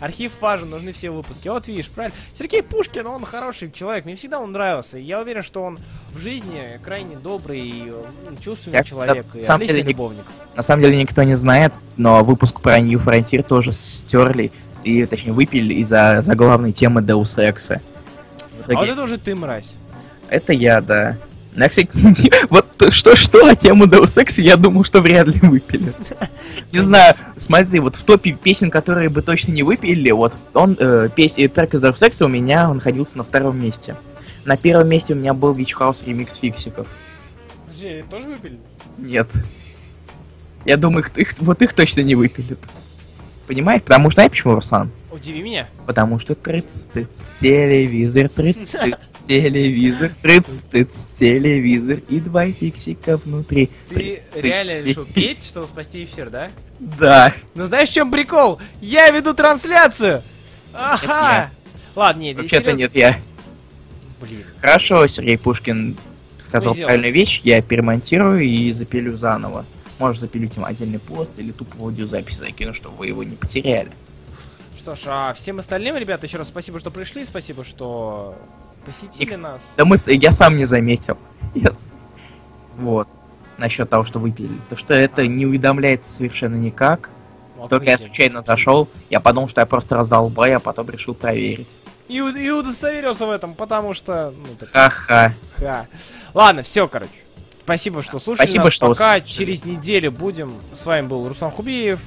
[0.00, 1.48] Архив важен, нужны все выпуски.
[1.48, 2.16] Вот видишь, правильно.
[2.34, 4.98] Сергей Пушкин, он хороший человек, мне всегда он нравился.
[4.98, 5.78] Я уверен, что он
[6.12, 8.02] в жизни крайне добрый и э,
[8.42, 10.24] чувственный Я- человек, да, и на самом отличный деле любовник.
[10.54, 14.52] На самом деле никто не знает, но выпуск про New Frontier тоже стерли,
[14.84, 17.80] и точнее выпили из-за заглавной темы Deus Ex.
[18.68, 19.76] А вот это уже ты, мразь.
[20.28, 21.16] Это я, да.
[21.56, 21.88] Я, кстати,
[22.50, 25.92] вот что-что, а тему Deus Ex я думал, что вряд ли выпили.
[26.72, 31.08] Не знаю, смотри, вот в топе песен, которые бы точно не выпили, вот он, э,
[31.14, 33.96] песня, трек из Deus Ex у меня он находился на втором месте.
[34.44, 36.86] На первом месте у меня был Witch House ремикс фиксиков.
[37.66, 38.58] Подожди, тоже выпили?
[38.98, 39.32] Нет.
[40.64, 42.58] Я думаю, их, их- вот их точно не выпилят.
[43.46, 43.82] Понимаешь?
[43.82, 44.90] Потому что, знаешь почему, Руслан?
[45.10, 45.68] Удиви меня.
[45.86, 53.70] Потому что трыц-тыц, телевизор, трыц-тыц, телевизор, трыц-тыц, телевизор и два фиксика внутри.
[53.88, 56.50] Ты реально решил петь, чтобы спасти эфир, да?
[56.78, 57.34] Да.
[57.54, 58.60] Ну знаешь, в чем прикол?
[58.80, 60.22] Я веду трансляцию!
[60.72, 61.50] Ага!
[61.94, 63.18] Ладно, нет, Вообще-то нет, я...
[64.20, 64.44] Блин.
[64.60, 65.96] Хорошо, Сергей Пушкин
[66.40, 66.86] сказал Мы сделаем.
[66.86, 69.64] правильную вещь, я перемонтирую и запилю заново.
[69.98, 73.90] Можешь запилить им отдельный пост или тупо аудиозапись закину, чтобы вы его не потеряли.
[74.78, 78.36] Что ж, а всем остальным, ребята, еще раз спасибо, что пришли, спасибо, что
[78.86, 79.60] посетили нас.
[79.76, 81.18] Да мы, я сам не заметил.
[81.54, 81.72] Я-
[82.78, 83.08] Вот.
[83.58, 84.58] Насчет того, что выпили.
[84.68, 87.10] То, что это не уведомляется совершенно никак.
[87.56, 91.14] Вот Только я случайно зашел, я подумал, что я просто раздал бай, а потом решил
[91.14, 91.66] проверить.
[92.06, 94.32] И, и удостоверился в этом, потому что...
[94.36, 95.32] Ну, так, Ха-ха.
[95.56, 95.86] ха.
[96.34, 97.10] Ладно, все, короче.
[97.64, 98.72] Спасибо, что слушали Спасибо, нас.
[98.74, 99.36] что Пока слушали.
[99.38, 100.52] через неделю будем.
[100.74, 101.98] С вами был Руслан Хубиев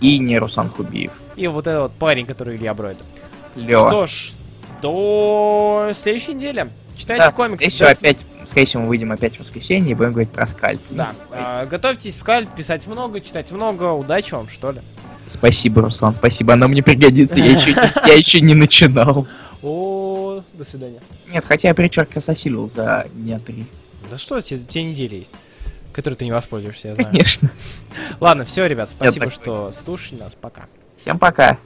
[0.00, 1.12] И не Руслан Хубиев.
[1.36, 2.96] и вот этот вот парень, который Илья Бройд.
[3.54, 3.88] Клево.
[3.88, 4.32] Что ж,
[4.80, 6.68] до следующей недели.
[6.96, 7.68] Читайте Да, комиксы.
[7.68, 8.16] всего, До- опять,
[8.48, 10.80] скорее всего, мы выйдем опять в воскресенье и будем говорить про скальп.
[10.90, 11.12] Да.
[11.32, 13.92] А, готовьтесь скальп, писать много, читать много.
[13.92, 14.80] Удачи вам, что ли.
[15.28, 19.28] Спасибо, Руслан, спасибо, оно мне пригодится, я еще, не- я еще не начинал.
[19.62, 21.00] О, до свидания.
[21.32, 23.64] Нет, хотя я причерк ососилил за дня три.
[24.10, 25.30] Да что, тебе, тебе недели есть,
[25.92, 27.10] которой ты не воспользуешься, я знаю.
[27.10, 27.50] Конечно.
[28.20, 30.34] Ладно, все, ребят, спасибо, что слушали нас.
[30.34, 30.62] Пока.
[30.98, 31.58] Всем пока.